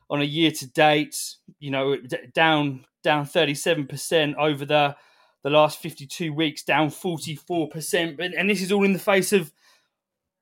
on 0.10 0.22
a 0.22 0.26
year 0.26 0.52
to 0.52 0.68
date, 0.68 1.18
you 1.60 1.72
know, 1.72 1.98
down 2.34 2.86
down 3.04 3.26
thirty 3.26 3.56
seven 3.56 3.88
percent 3.88 4.36
over 4.38 4.66
the 4.66 4.96
the 5.44 5.50
last 5.50 5.80
fifty 5.80 6.06
two 6.06 6.34
weeks, 6.34 6.64
down 6.64 6.90
forty 6.90 7.36
four 7.36 7.68
percent, 7.68 8.20
and 8.20 8.50
this 8.50 8.62
is 8.62 8.72
all 8.72 8.84
in 8.84 8.94
the 8.94 9.00
face 9.00 9.34
of 9.34 9.52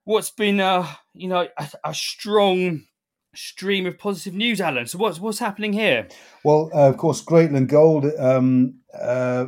what's 0.04 0.30
been 0.30 0.60
uh, 0.60 0.86
you 1.14 1.28
know 1.28 1.48
a, 1.56 1.68
a, 1.84 1.94
strong 1.94 2.84
stream 3.34 3.86
of 3.86 3.98
positive 3.98 4.34
news, 4.34 4.60
Alan. 4.60 4.86
So 4.86 4.98
what's 4.98 5.20
what's 5.20 5.38
happening 5.38 5.72
here? 5.72 6.08
Well, 6.44 6.70
uh, 6.74 6.88
of 6.88 6.96
course, 6.96 7.24
Greatland 7.24 7.68
Gold. 7.68 8.06
Um, 8.18 8.80
uh, 8.98 9.46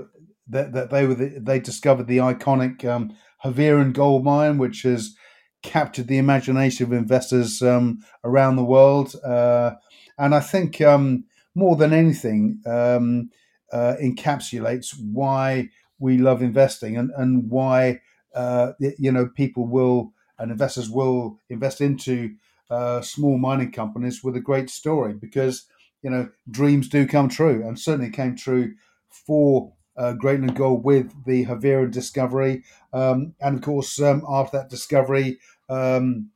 that, 0.48 0.72
that 0.72 0.90
they 0.90 1.06
were 1.06 1.14
the, 1.14 1.40
they 1.40 1.58
discovered 1.58 2.06
the 2.06 2.18
iconic 2.18 2.84
um, 2.84 3.16
Havieron 3.44 3.92
gold 3.92 4.24
mine, 4.24 4.58
which 4.58 4.82
has 4.82 5.14
captured 5.62 6.06
the 6.06 6.18
imagination 6.18 6.86
of 6.86 6.92
investors 6.92 7.62
um, 7.62 8.00
around 8.24 8.56
the 8.56 8.64
world. 8.64 9.14
Uh, 9.24 9.72
and 10.18 10.34
I 10.34 10.40
think 10.40 10.80
um, 10.80 11.24
more 11.54 11.76
than 11.76 11.92
anything, 11.92 12.60
um, 12.66 13.30
uh, 13.72 13.94
encapsulates 14.00 14.94
why 15.00 15.70
we 15.98 16.18
love 16.18 16.42
investing 16.42 16.96
and, 16.96 17.10
and 17.16 17.50
why 17.50 18.00
uh, 18.34 18.72
you 18.98 19.10
know 19.10 19.28
people 19.34 19.66
will 19.66 20.12
and 20.38 20.50
investors 20.50 20.90
will 20.90 21.38
invest 21.48 21.80
into 21.80 22.34
uh, 22.70 23.00
small 23.00 23.38
mining 23.38 23.70
companies 23.70 24.24
with 24.24 24.36
a 24.36 24.40
great 24.40 24.70
story 24.70 25.12
because 25.12 25.66
you 26.02 26.10
know 26.10 26.28
dreams 26.50 26.88
do 26.88 27.06
come 27.06 27.28
true 27.28 27.66
and 27.66 27.78
certainly 27.78 28.10
came 28.10 28.36
true 28.36 28.74
for 29.08 29.72
uh, 29.96 30.14
Greatland 30.20 30.56
Gold 30.56 30.84
with 30.84 31.24
the 31.24 31.44
Havieron 31.44 31.90
discovery. 31.90 32.64
Um, 32.92 33.34
and 33.40 33.56
of 33.56 33.62
course 33.62 34.00
um, 34.00 34.24
after 34.28 34.58
that 34.58 34.70
discovery 34.70 35.38
um, 35.68 36.30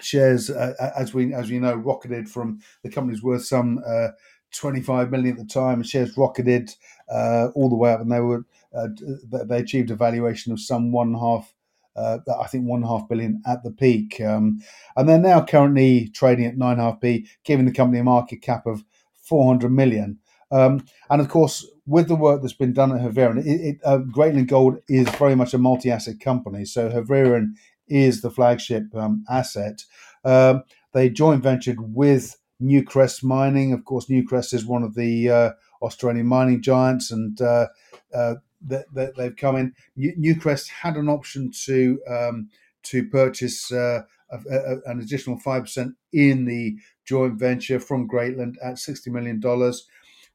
shares 0.00 0.50
uh, 0.50 0.74
as 0.96 1.14
we 1.14 1.32
as 1.32 1.50
we 1.50 1.58
know 1.58 1.74
rocketed 1.74 2.28
from 2.28 2.60
the 2.82 2.90
company's 2.90 3.22
worth 3.22 3.44
some 3.44 3.80
uh, 3.86 4.08
25 4.54 5.10
million 5.10 5.38
at 5.38 5.38
the 5.38 5.52
time 5.52 5.74
and 5.74 5.86
shares 5.86 6.16
rocketed 6.16 6.74
uh, 7.10 7.48
all 7.54 7.68
the 7.68 7.76
way 7.76 7.92
up 7.92 8.00
and 8.00 8.10
they 8.10 8.20
were 8.20 8.44
uh, 8.76 8.88
they 9.46 9.58
achieved 9.58 9.90
a 9.90 9.96
valuation 9.96 10.52
of 10.52 10.60
some 10.60 10.92
one 10.92 11.14
half 11.14 11.54
uh, 12.00 12.18
I 12.40 12.46
think 12.46 12.66
one 12.66 12.82
and 12.82 12.84
a 12.84 12.88
half 12.88 13.08
billion 13.08 13.42
at 13.46 13.62
the 13.62 13.70
peak, 13.70 14.20
um, 14.20 14.60
and 14.96 15.08
they're 15.08 15.18
now 15.18 15.44
currently 15.44 16.08
trading 16.08 16.46
at 16.46 16.56
nine 16.56 16.72
and 16.72 16.80
a 16.80 16.84
half 16.84 17.00
p, 17.00 17.26
giving 17.44 17.66
the 17.66 17.72
company 17.72 18.00
a 18.00 18.04
market 18.04 18.42
cap 18.42 18.66
of 18.66 18.84
four 19.22 19.46
hundred 19.46 19.72
million. 19.72 20.18
Um, 20.52 20.84
and 21.08 21.20
of 21.20 21.28
course, 21.28 21.66
with 21.86 22.08
the 22.08 22.16
work 22.16 22.42
that's 22.42 22.54
been 22.54 22.72
done 22.72 22.92
at 22.92 23.00
Havieron, 23.00 23.38
it, 23.38 23.60
it, 23.60 23.76
uh, 23.84 23.98
Greatland 23.98 24.48
Gold 24.48 24.78
is 24.88 25.08
very 25.10 25.36
much 25.36 25.54
a 25.54 25.58
multi-asset 25.58 26.20
company. 26.20 26.64
So 26.64 26.90
Havieron 26.90 27.52
is 27.88 28.22
the 28.22 28.30
flagship 28.30 28.84
um, 28.94 29.24
asset. 29.28 29.84
Um, 30.24 30.64
they 30.92 31.08
joint 31.08 31.42
ventured 31.42 31.94
with 31.94 32.36
Newcrest 32.60 33.22
Mining. 33.22 33.72
Of 33.72 33.84
course, 33.84 34.06
Newcrest 34.06 34.52
is 34.54 34.66
one 34.66 34.82
of 34.82 34.94
the 34.94 35.30
uh, 35.30 35.50
Australian 35.82 36.26
mining 36.26 36.62
giants, 36.62 37.10
and 37.10 37.40
uh, 37.40 37.68
uh 38.14 38.34
that, 38.68 38.86
that 38.94 39.16
they've 39.16 39.36
come 39.36 39.56
in. 39.56 39.74
Newcrest 39.96 40.68
had 40.68 40.96
an 40.96 41.08
option 41.08 41.50
to 41.64 42.00
um, 42.08 42.48
to 42.82 43.08
purchase 43.08 43.70
uh, 43.72 44.02
a, 44.30 44.36
a, 44.50 44.80
an 44.86 45.00
additional 45.00 45.38
five 45.38 45.62
percent 45.62 45.94
in 46.12 46.44
the 46.44 46.76
joint 47.04 47.38
venture 47.38 47.80
from 47.80 48.08
Greatland 48.08 48.54
at 48.62 48.78
sixty 48.78 49.10
million 49.10 49.40
dollars, 49.40 49.86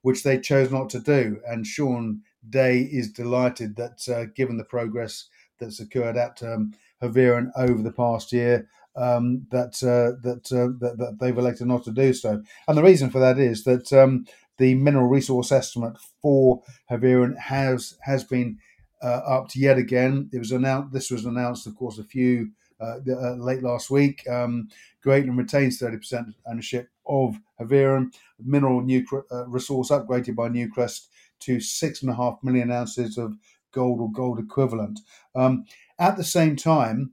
which 0.01 0.23
they 0.23 0.39
chose 0.39 0.71
not 0.71 0.89
to 0.89 0.99
do. 0.99 1.39
And 1.47 1.65
Shaun 1.65 2.21
Day 2.49 2.81
is 2.81 3.11
delighted 3.11 3.75
that, 3.77 4.07
uh, 4.07 4.25
given 4.35 4.57
the 4.57 4.63
progress 4.63 5.27
that's 5.59 5.79
occurred 5.79 6.17
at 6.17 6.43
um, 6.43 6.73
Havieron 7.01 7.49
over 7.55 7.81
the 7.81 7.91
past 7.91 8.31
year, 8.31 8.67
um, 8.95 9.47
that, 9.51 9.73
uh, 9.81 10.19
that, 10.21 10.51
uh, 10.51 10.77
that, 10.79 10.97
that 10.97 11.17
they've 11.19 11.37
elected 11.37 11.67
not 11.67 11.83
to 11.85 11.91
do 11.91 12.13
so. 12.13 12.43
And 12.67 12.77
the 12.77 12.83
reason 12.83 13.09
for 13.09 13.19
that 13.19 13.39
is 13.39 13.63
that 13.63 13.91
um, 13.91 14.25
the 14.57 14.75
mineral 14.75 15.07
resource 15.07 15.51
estimate 15.51 15.97
for 16.21 16.61
Havieron 16.89 17.37
has 17.37 17.97
has 18.01 18.23
been 18.23 18.57
uh, 19.03 19.21
upped 19.25 19.55
yet 19.55 19.77
again. 19.77 20.29
It 20.33 20.39
was 20.39 20.51
announced. 20.51 20.93
This 20.93 21.11
was 21.11 21.25
announced, 21.25 21.67
of 21.67 21.75
course, 21.75 21.99
a 21.99 22.03
few 22.03 22.51
uh, 22.79 22.99
uh, 23.07 23.35
late 23.35 23.63
last 23.63 23.89
week. 23.89 24.27
Um, 24.29 24.69
Greatland 25.05 25.37
retains 25.37 25.77
thirty 25.77 25.97
percent 25.97 26.27
ownership 26.47 26.89
of 27.05 27.37
Havieron. 27.59 28.13
Mineral 28.39 28.81
new 28.81 29.05
uh, 29.31 29.47
resource 29.47 29.89
upgraded 29.89 30.35
by 30.35 30.49
Newcrest 30.49 31.07
to 31.41 31.59
six 31.59 32.01
and 32.01 32.11
a 32.11 32.15
half 32.15 32.39
million 32.43 32.71
ounces 32.71 33.17
of 33.17 33.35
gold 33.71 33.99
or 33.99 34.11
gold 34.11 34.39
equivalent. 34.39 34.99
Um, 35.35 35.65
at 35.99 36.15
the 36.17 36.23
same 36.23 36.55
time, 36.55 37.11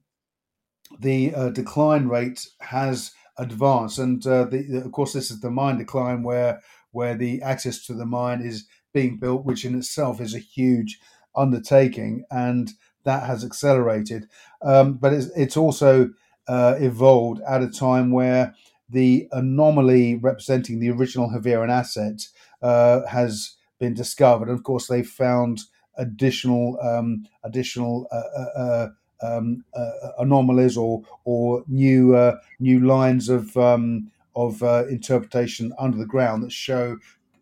the 1.00 1.34
uh, 1.34 1.48
decline 1.50 2.06
rate 2.06 2.46
has 2.60 3.12
advanced, 3.36 3.98
and 3.98 4.24
uh, 4.26 4.44
the, 4.44 4.82
of 4.84 4.92
course, 4.92 5.12
this 5.12 5.30
is 5.30 5.40
the 5.40 5.50
mine 5.50 5.78
decline 5.78 6.22
where 6.22 6.60
where 6.92 7.16
the 7.16 7.42
access 7.42 7.84
to 7.86 7.94
the 7.94 8.06
mine 8.06 8.40
is 8.40 8.66
being 8.92 9.18
built, 9.18 9.44
which 9.44 9.64
in 9.64 9.76
itself 9.76 10.20
is 10.20 10.34
a 10.34 10.38
huge 10.38 11.00
undertaking, 11.34 12.24
and 12.30 12.72
that 13.04 13.24
has 13.24 13.44
accelerated. 13.44 14.28
Um, 14.62 14.94
but 14.94 15.12
it's, 15.12 15.26
it's 15.36 15.56
also 15.56 16.10
uh, 16.46 16.76
evolved 16.78 17.40
at 17.48 17.62
a 17.62 17.70
time 17.70 18.10
where 18.10 18.54
the 18.88 19.28
anomaly 19.32 20.16
representing 20.16 20.78
the 20.78 20.90
original 20.90 21.30
Havieron 21.30 21.70
asset 21.70 22.28
uh, 22.60 23.06
has 23.06 23.56
been 23.78 23.94
discovered. 23.94 24.48
And 24.48 24.56
of 24.56 24.62
course, 24.62 24.86
they've 24.86 25.08
found 25.08 25.62
additional 25.96 26.78
um, 26.82 27.26
additional 27.44 28.06
uh, 28.10 28.40
uh, 28.40 28.60
uh 28.62 28.88
um, 29.24 29.64
uh, 29.74 29.90
anomalies 30.18 30.76
or 30.76 31.02
or 31.24 31.64
new 31.68 32.32
new 32.58 32.80
lines 32.80 33.28
of 33.28 33.56
um, 33.56 34.10
of 34.34 34.62
uh, 34.62 34.84
interpretation 34.88 35.72
under 35.78 35.98
the 35.98 36.06
ground 36.06 36.42
that 36.42 36.52
show 36.52 36.96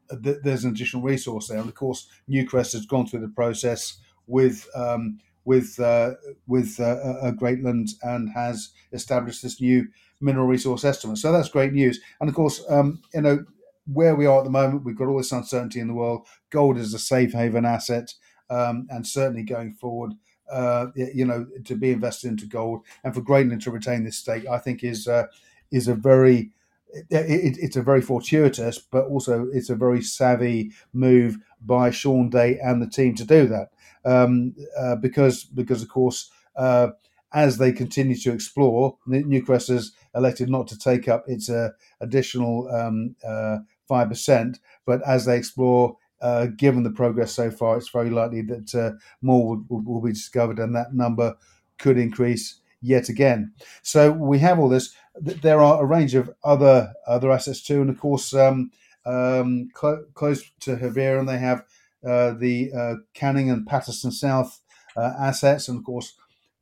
that 0.08 0.42
there's 0.42 0.64
an 0.64 0.72
additional 0.72 1.02
resource 1.02 1.48
there. 1.48 1.58
And 1.58 1.68
of 1.68 1.74
course, 1.74 2.08
Newcrest 2.28 2.72
has 2.72 2.86
gone 2.86 3.06
through 3.06 3.20
the 3.20 3.28
process 3.28 3.98
with 4.26 4.68
um, 4.74 5.18
with 5.44 5.78
uh, 5.80 6.12
with 6.46 6.78
uh, 6.80 6.96
uh, 7.22 7.32
Greatland 7.32 7.90
and 8.02 8.30
has 8.30 8.70
established 8.92 9.42
this 9.42 9.60
new 9.60 9.86
mineral 10.20 10.46
resource 10.46 10.84
estimate. 10.84 11.18
So 11.18 11.32
that's 11.32 11.48
great 11.48 11.72
news. 11.72 12.00
And 12.20 12.28
of 12.28 12.34
course, 12.34 12.62
um, 12.68 13.02
you 13.14 13.22
know 13.22 13.44
where 13.92 14.14
we 14.14 14.26
are 14.26 14.38
at 14.38 14.44
the 14.44 14.50
moment, 14.50 14.84
we've 14.84 14.96
got 14.96 15.08
all 15.08 15.18
this 15.18 15.32
uncertainty 15.32 15.80
in 15.80 15.88
the 15.88 15.94
world. 15.94 16.26
Gold 16.50 16.76
is 16.76 16.94
a 16.94 16.98
safe 16.98 17.32
haven 17.32 17.64
asset, 17.64 18.14
um, 18.48 18.86
and 18.90 19.06
certainly 19.06 19.42
going 19.42 19.74
forward. 19.74 20.12
Uh, 20.50 20.88
you 20.96 21.24
know, 21.24 21.46
to 21.64 21.76
be 21.76 21.92
invested 21.92 22.26
into 22.26 22.44
gold 22.44 22.84
and 23.04 23.14
for 23.14 23.20
Greatland 23.20 23.62
to 23.62 23.70
retain 23.70 24.02
this 24.02 24.16
stake, 24.16 24.44
I 24.48 24.58
think 24.58 24.82
is 24.82 25.06
uh, 25.06 25.26
is 25.70 25.86
a 25.86 25.94
very 25.94 26.50
it, 26.92 27.06
it, 27.10 27.58
it's 27.60 27.76
a 27.76 27.82
very 27.82 28.00
fortuitous, 28.00 28.78
but 28.78 29.06
also 29.06 29.48
it's 29.52 29.70
a 29.70 29.74
very 29.76 30.02
savvy 30.02 30.72
move 30.92 31.38
by 31.60 31.90
Shaun 31.90 32.30
Day 32.30 32.58
and 32.62 32.80
the 32.80 32.88
team 32.88 33.14
to 33.16 33.24
do 33.24 33.46
that. 33.48 33.70
Um, 34.04 34.54
uh, 34.78 34.96
because 34.96 35.44
because 35.44 35.82
of 35.82 35.88
course, 35.88 36.30
uh, 36.56 36.88
as 37.32 37.58
they 37.58 37.72
continue 37.72 38.16
to 38.16 38.32
explore, 38.32 38.96
Newcrest 39.06 39.68
has 39.68 39.92
elected 40.14 40.48
not 40.48 40.66
to 40.68 40.78
take 40.78 41.06
up 41.06 41.24
its 41.28 41.48
uh, 41.48 41.70
additional 42.00 42.68
um, 42.70 43.14
uh, 43.24 43.58
five 43.86 44.08
percent. 44.08 44.58
But 44.86 45.06
as 45.06 45.26
they 45.26 45.36
explore, 45.36 45.96
uh, 46.20 46.46
given 46.46 46.82
the 46.82 46.90
progress 46.90 47.32
so 47.32 47.50
far, 47.50 47.76
it's 47.76 47.90
very 47.90 48.10
likely 48.10 48.42
that 48.42 48.74
uh, 48.74 48.92
more 49.22 49.56
will, 49.68 49.82
will, 49.82 50.00
be 50.00 50.12
discovered, 50.12 50.58
and 50.58 50.74
that 50.74 50.94
number 50.94 51.36
could 51.78 51.98
increase 51.98 52.60
yet 52.82 53.08
again. 53.08 53.52
So 53.82 54.10
we 54.10 54.38
have 54.38 54.58
all 54.58 54.68
this. 54.68 54.94
There 55.20 55.60
are 55.60 55.82
a 55.82 55.86
range 55.86 56.14
of 56.14 56.30
other 56.44 56.92
other 57.06 57.30
assets 57.32 57.62
too, 57.62 57.80
and 57.80 57.90
of 57.90 57.98
course, 57.98 58.32
um, 58.34 58.70
um, 59.04 59.68
cl- 59.78 60.04
close 60.14 60.42
to 60.60 60.76
Havieron, 60.76 61.26
they 61.26 61.38
have 61.38 61.64
uh, 62.06 62.32
the 62.32 62.72
uh, 62.72 62.94
Canning 63.14 63.50
and 63.50 63.66
Paterson 63.66 64.12
South 64.12 64.60
uh, 64.96 65.12
assets, 65.18 65.68
and 65.68 65.78
of 65.78 65.84
course, 65.84 66.14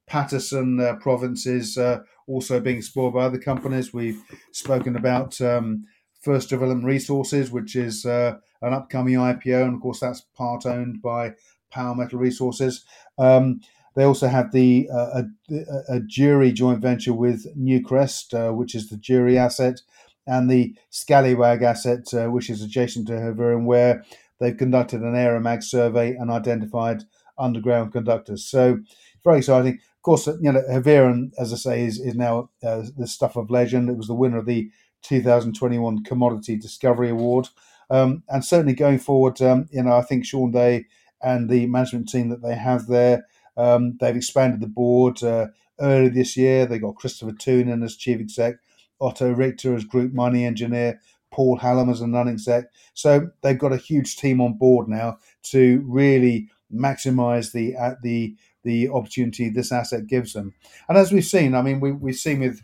Paterson 0.07 0.81
uh, 0.81 0.95
province 0.97 1.47
is 1.47 1.77
uh, 1.77 2.01
also 2.27 2.61
being 2.61 2.79
explored 2.79 3.15
by 3.15 3.25
other 3.25 3.39
companies. 3.39 3.93
We've 3.93 4.23
spoken 4.53 4.97
about 4.97 5.41
um, 5.41 5.87
First 6.21 6.49
Development 6.49 6.85
Resources, 6.85 7.51
which 7.51 7.77
is 7.77 8.05
uh, 8.07 8.37
an 8.63 8.73
upcoming 8.73 9.15
IPO, 9.15 9.65
and 9.65 9.75
of 9.77 9.81
course, 9.81 10.01
that's 10.01 10.23
part 10.37 10.67
owned 10.67 11.03
by 11.03 11.35
Power 11.71 11.95
Metal 11.95 12.19
Resources. 12.19 12.85
Um, 13.19 13.61
they 13.99 14.05
also 14.05 14.29
have 14.29 14.53
the 14.53 14.89
uh, 14.95 15.23
a, 15.51 15.97
a, 15.97 16.01
Juri 16.01 16.53
joint 16.53 16.81
venture 16.81 17.13
with 17.13 17.45
Newcrest, 17.59 18.33
uh, 18.33 18.55
which 18.55 18.77
is 18.77 18.89
the 18.89 18.97
Juri 18.97 19.37
asset, 19.37 19.81
and 20.25 20.49
the 20.49 20.77
Scallywag 20.91 21.65
asset, 21.65 22.15
uh, 22.15 22.29
which 22.29 22.49
is 22.49 22.63
adjacent 22.63 23.09
to 23.09 23.15
Havieron, 23.15 23.65
where 23.65 24.05
they've 24.39 24.57
conducted 24.57 25.01
an 25.01 25.15
aeromag 25.15 25.65
survey 25.65 26.15
and 26.15 26.31
identified 26.31 27.03
underground 27.37 27.91
conductors. 27.91 28.45
So 28.45 28.79
very 29.25 29.39
exciting. 29.39 29.81
Of 29.97 30.03
course, 30.03 30.29
you 30.29 30.53
know 30.53 30.63
Havieron, 30.71 31.33
as 31.37 31.53
I 31.53 31.57
say, 31.57 31.85
is 31.85 31.99
is 31.99 32.15
now 32.15 32.51
uh, 32.63 32.85
the 32.97 33.09
stuff 33.09 33.35
of 33.35 33.51
legend. 33.51 33.91
It 33.91 33.97
was 33.97 34.07
the 34.07 34.15
winner 34.15 34.39
of 34.39 34.47
the 34.47 34.71
2021 35.03 36.05
Commodity 36.05 36.55
Discovery 36.55 37.11
Award, 37.11 37.49
um, 37.91 38.23
and 38.29 38.45
certainly 38.45 38.75
going 38.75 39.01
forward, 39.01 39.43
um, 39.43 39.67
you 39.73 39.83
know, 39.83 39.97
I 39.97 40.03
think 40.03 40.25
Shaun 40.25 40.53
Day 40.53 40.87
and 41.21 41.51
the 41.51 41.67
management 41.67 42.09
team 42.09 42.29
that 42.29 42.43
they 42.43 42.55
have 42.55 42.87
there, 42.87 43.27
um, 43.59 43.99
they've 44.01 44.17
expanded 44.17 44.61
the 44.61 44.67
board. 44.67 45.23
Uh, 45.23 45.49
early 45.81 46.09
this 46.09 46.37
year, 46.37 46.65
they 46.65 46.79
got 46.79 46.97
Christopher 46.97 47.33
Toonan 47.33 47.85
as 47.85 47.97
chief 47.97 48.21
exec, 48.21 48.57
Otto 49.01 49.33
Richter 49.33 49.75
as 49.75 49.85
group 49.85 50.13
money 50.13 50.45
engineer, 50.45 51.01
Paul 51.31 51.59
Hallam 51.59 51.91
as 51.91 52.01
a 52.01 52.07
non-exec. 52.07 52.67
So 52.95 53.31
they've 53.43 53.59
got 53.59 53.73
a 53.73 53.77
huge 53.77 54.17
team 54.17 54.41
on 54.41 54.55
board 54.55 54.89
now 54.89 55.19
to 55.45 55.85
really 55.87 56.49
maximise 56.73 57.53
the 57.53 57.77
uh, 57.77 57.95
the 58.03 58.37
the 58.65 58.89
opportunity 58.89 59.49
this 59.49 59.73
asset 59.73 60.07
gives 60.07 60.33
them. 60.33 60.55
And 60.89 60.99
as 60.99 61.13
we've 61.13 61.25
seen, 61.25 61.55
I 61.55 61.63
mean, 61.63 61.81
we, 61.81 61.93
we've 61.93 62.17
seen 62.17 62.41
with 62.41 62.61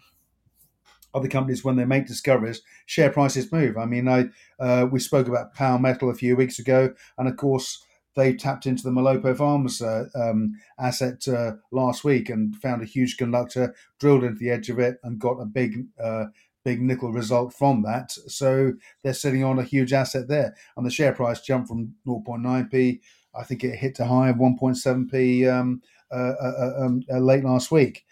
other 1.15 1.29
companies 1.29 1.65
when 1.65 1.77
they 1.77 1.85
make 1.85 2.07
discoveries, 2.07 2.63
share 2.87 3.11
prices 3.11 3.53
move. 3.53 3.79
I 3.79 3.87
mean, 3.87 4.09
I 4.09 4.27
uh, 4.59 4.87
we 4.91 4.99
spoke 4.99 5.29
about 5.29 5.55
Power 5.55 5.79
Metal 5.79 6.11
a 6.11 6.15
few 6.15 6.37
weeks 6.37 6.59
ago, 6.59 6.93
and 7.17 7.29
of 7.29 7.37
course 7.37 7.85
they 8.15 8.35
tapped 8.35 8.67
into 8.67 8.83
the 8.83 8.91
Molopo 8.91 9.37
Farms 9.37 9.83
uh, 9.83 10.07
um, 10.15 10.55
asset 10.79 11.27
uh, 11.29 11.53
last 11.71 12.05
week 12.05 12.31
and 12.31 12.55
found 12.57 12.83
a 12.83 12.87
huge 12.87 13.17
conductor, 13.17 13.75
drilled 13.99 14.25
into 14.25 14.39
the 14.39 14.51
edge 14.51 14.71
of 14.71 14.79
it, 14.79 14.99
and 15.03 15.19
got 15.19 15.41
a 15.41 15.47
big 15.47 15.87
uh, 16.03 16.27
big 16.65 16.81
nickel 16.81 17.13
result 17.13 17.53
from 17.53 17.83
that. 17.83 18.13
So 18.13 18.73
they're 19.03 19.13
sitting 19.13 19.45
on 19.45 19.59
a 19.59 19.65
huge 19.65 19.93
asset 19.93 20.29
there, 20.29 20.55
and 20.77 20.87
the 20.87 20.91
share 20.91 21.13
price 21.13 21.41
jumped 21.41 21.69
from 21.69 21.95
0.9p. 22.07 23.01
I 23.37 23.43
think 23.43 23.65
it 23.65 23.77
hit 23.77 23.99
a 23.99 24.07
high 24.07 24.29
of 24.29 24.37
1.7p 24.37 25.53
um, 25.53 25.83
uh, 26.13 26.15
uh, 26.15 26.75
uh, 26.81 26.85
um, 26.85 27.03
late 27.09 27.45
last 27.45 27.73
week. 27.73 28.05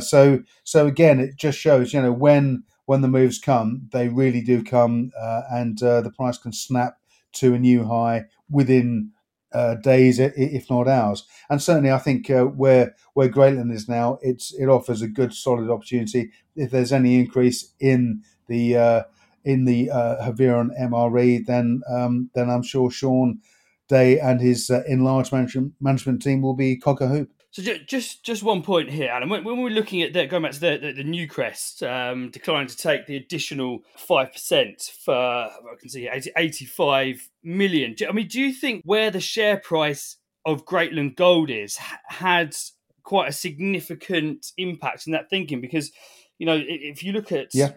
So 0.00 0.42
so 0.64 0.86
again, 0.86 1.20
it 1.20 1.36
just 1.36 1.58
shows 1.58 1.92
you 1.92 2.02
know 2.02 2.12
when 2.12 2.64
when 2.86 3.00
the 3.00 3.08
moves 3.08 3.38
come, 3.38 3.88
they 3.92 4.08
really 4.08 4.40
do 4.42 4.64
come, 4.64 5.12
and 5.50 5.78
the 5.78 6.12
price 6.16 6.38
can 6.38 6.52
snap 6.52 6.98
to 7.34 7.54
a 7.54 7.58
new 7.58 7.84
high 7.84 8.24
within 8.50 9.10
uh, 9.54 9.76
days, 9.76 10.18
if 10.18 10.68
not 10.68 10.88
hours. 10.88 11.24
And 11.48 11.62
certainly, 11.62 11.92
I 11.92 11.98
think 11.98 12.28
uh, 12.28 12.44
where 12.44 12.94
where 13.14 13.28
Greatland 13.28 13.72
is 13.72 13.88
now, 13.88 14.18
it's 14.22 14.52
it 14.54 14.66
offers 14.66 15.00
a 15.00 15.08
good, 15.08 15.32
solid 15.32 15.70
opportunity. 15.70 16.30
If 16.56 16.70
there's 16.70 16.92
any 16.92 17.18
increase 17.20 17.72
in 17.80 18.22
the 18.48 18.76
uh, 18.76 19.02
in 19.44 19.64
the 19.64 19.90
uh, 19.90 20.16
Havieron 20.24 20.70
MRE, 20.80 21.46
then 21.46 21.82
um, 21.88 22.30
then 22.34 22.50
I'm 22.50 22.62
sure 22.62 22.90
Shaun 22.90 23.40
Day 23.88 24.18
and 24.18 24.40
his 24.40 24.70
uh, 24.70 24.82
enlarged 24.88 25.32
management 25.32 25.74
management 25.80 26.22
team 26.22 26.42
will 26.42 26.54
be 26.54 26.76
cock 26.76 27.00
a 27.00 27.08
hoop. 27.08 27.30
So 27.54 27.62
just 27.62 28.24
just 28.24 28.42
one 28.42 28.62
point 28.62 28.90
here, 28.90 29.08
Alan. 29.08 29.28
When, 29.28 29.44
when 29.44 29.62
we're 29.62 29.70
looking 29.70 30.02
at 30.02 30.12
that, 30.14 30.28
going 30.28 30.42
back 30.42 30.50
to 30.54 30.60
the 30.60 30.76
the, 30.76 30.92
the 30.92 31.04
Newcrest 31.04 31.88
um, 31.88 32.32
declining 32.32 32.66
to 32.66 32.76
take 32.76 33.06
the 33.06 33.14
additional 33.16 33.84
five 33.96 34.32
percent 34.32 34.90
for 35.04 35.14
I 35.14 35.76
can 35.78 35.88
see 35.88 36.08
80, 36.08 36.32
85 36.36 37.30
million. 37.44 37.94
I 38.08 38.12
mean, 38.12 38.26
do 38.26 38.40
you 38.40 38.52
think 38.52 38.82
where 38.84 39.12
the 39.12 39.20
share 39.20 39.56
price 39.56 40.16
of 40.44 40.66
Greatland 40.66 41.14
Gold 41.14 41.48
is 41.48 41.76
had 41.76 42.56
quite 43.04 43.28
a 43.28 43.32
significant 43.32 44.50
impact 44.56 45.06
in 45.06 45.12
that 45.12 45.30
thinking? 45.30 45.60
Because 45.60 45.92
you 46.38 46.46
know, 46.46 46.60
if 46.60 47.04
you 47.04 47.12
look 47.12 47.30
at 47.30 47.54
yeah. 47.54 47.70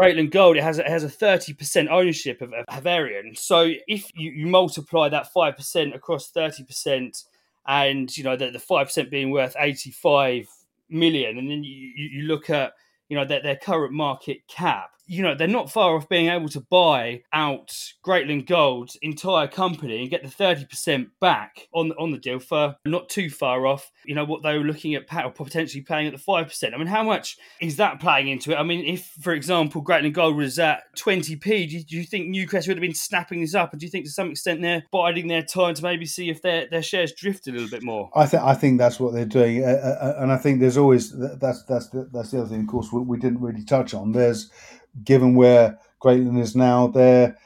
Greatland 0.00 0.30
Gold, 0.30 0.56
it 0.56 0.62
has 0.62 0.78
a, 0.78 0.86
it 0.86 0.88
has 0.88 1.04
a 1.04 1.10
thirty 1.10 1.52
percent 1.52 1.90
ownership 1.90 2.40
of, 2.40 2.54
of 2.54 2.64
Havieron. 2.68 3.36
So 3.36 3.70
if 3.86 4.10
you, 4.14 4.30
you 4.30 4.46
multiply 4.46 5.10
that 5.10 5.30
five 5.30 5.58
percent 5.58 5.94
across 5.94 6.30
thirty 6.30 6.64
percent 6.64 7.24
and 7.66 8.16
you 8.16 8.24
know 8.24 8.36
the 8.36 8.50
the 8.50 8.58
five 8.58 8.86
percent 8.86 9.10
being 9.10 9.30
worth 9.30 9.56
eighty 9.58 9.90
five 9.90 10.46
million, 10.88 11.38
and 11.38 11.50
then 11.50 11.62
you, 11.64 11.92
you 11.96 12.22
look 12.22 12.50
at 12.50 12.72
you 13.08 13.16
know 13.16 13.24
their 13.24 13.56
current 13.56 13.92
market 13.92 14.46
cap 14.48 14.90
you 15.10 15.24
know 15.24 15.34
they're 15.34 15.48
not 15.48 15.72
far 15.72 15.96
off 15.96 16.08
being 16.08 16.28
able 16.28 16.48
to 16.48 16.60
buy 16.60 17.20
out 17.32 17.74
Greatland 18.06 18.46
Gold's 18.46 18.96
entire 19.02 19.48
company 19.48 20.00
and 20.00 20.08
get 20.08 20.22
the 20.22 20.30
thirty 20.30 20.64
percent 20.64 21.08
back 21.20 21.66
on 21.74 21.90
on 21.98 22.12
the 22.12 22.18
deal 22.18 22.38
for 22.38 22.76
not 22.84 23.08
too 23.08 23.28
far 23.28 23.66
off. 23.66 23.90
You 24.04 24.14
know 24.14 24.24
what 24.24 24.44
they 24.44 24.56
were 24.56 24.64
looking 24.64 24.94
at 24.94 25.02
or 25.24 25.32
potentially 25.32 25.82
paying 25.82 26.06
at 26.06 26.12
the 26.12 26.18
five 26.18 26.46
percent. 26.46 26.74
I 26.74 26.78
mean, 26.78 26.86
how 26.86 27.02
much 27.02 27.36
is 27.60 27.76
that 27.76 27.98
playing 27.98 28.28
into 28.28 28.52
it? 28.52 28.54
I 28.54 28.62
mean, 28.62 28.84
if 28.84 29.06
for 29.20 29.32
example 29.32 29.82
Greatland 29.82 30.12
Gold 30.12 30.36
was 30.36 30.60
at 30.60 30.84
twenty 30.96 31.34
p, 31.34 31.66
do 31.66 31.78
you, 31.78 31.84
do 31.84 31.96
you 31.96 32.04
think 32.04 32.32
Newcrest 32.32 32.68
would 32.68 32.76
have 32.76 32.80
been 32.80 32.94
snapping 32.94 33.40
this 33.40 33.56
up, 33.56 33.72
and 33.72 33.80
do 33.80 33.86
you 33.86 33.90
think 33.90 34.04
to 34.04 34.12
some 34.12 34.30
extent 34.30 34.62
they're 34.62 34.84
biding 34.92 35.26
their 35.26 35.42
time 35.42 35.74
to 35.74 35.82
maybe 35.82 36.06
see 36.06 36.30
if 36.30 36.40
their 36.40 36.68
their 36.68 36.84
shares 36.84 37.12
drift 37.12 37.48
a 37.48 37.50
little 37.50 37.68
bit 37.68 37.82
more? 37.82 38.10
I 38.14 38.26
think 38.26 38.44
I 38.44 38.54
think 38.54 38.78
that's 38.78 39.00
what 39.00 39.12
they're 39.12 39.24
doing, 39.24 39.64
uh, 39.64 39.66
uh, 39.66 40.04
uh 40.04 40.22
and 40.22 40.30
I 40.30 40.36
think 40.36 40.60
there's 40.60 40.76
always 40.76 41.10
that's 41.40 41.64
that's 41.64 41.88
that's 41.88 42.30
the 42.30 42.38
other 42.38 42.48
thing. 42.48 42.60
Of 42.60 42.68
course, 42.68 42.92
we, 42.92 43.00
we 43.00 43.18
didn't 43.18 43.40
really 43.40 43.64
touch 43.64 43.92
on. 43.92 44.12
There's 44.12 44.52
given 45.04 45.34
where 45.34 45.78
Greatland 46.02 46.40
is 46.40 46.56
now, 46.56 46.86
there 46.88 47.36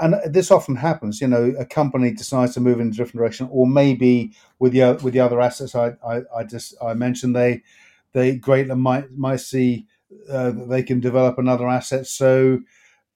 and 0.00 0.14
this 0.26 0.50
often 0.50 0.76
happens. 0.76 1.20
You 1.20 1.28
know, 1.28 1.54
a 1.58 1.64
company 1.64 2.12
decides 2.12 2.54
to 2.54 2.60
move 2.60 2.80
in 2.80 2.88
a 2.88 2.90
different 2.90 3.16
direction, 3.16 3.48
or 3.50 3.66
maybe 3.66 4.32
with 4.58 4.72
the 4.72 4.98
with 5.02 5.14
the 5.14 5.20
other 5.20 5.40
assets 5.40 5.74
I, 5.74 5.94
I, 6.06 6.22
I 6.36 6.44
just 6.44 6.74
I 6.82 6.94
mentioned, 6.94 7.34
they 7.36 7.62
they 8.12 8.38
Greatland 8.38 8.80
might 8.80 9.12
might 9.16 9.40
see 9.40 9.86
uh, 10.30 10.50
that 10.50 10.68
they 10.68 10.82
can 10.82 11.00
develop 11.00 11.38
another 11.38 11.68
asset, 11.68 12.06
so 12.06 12.60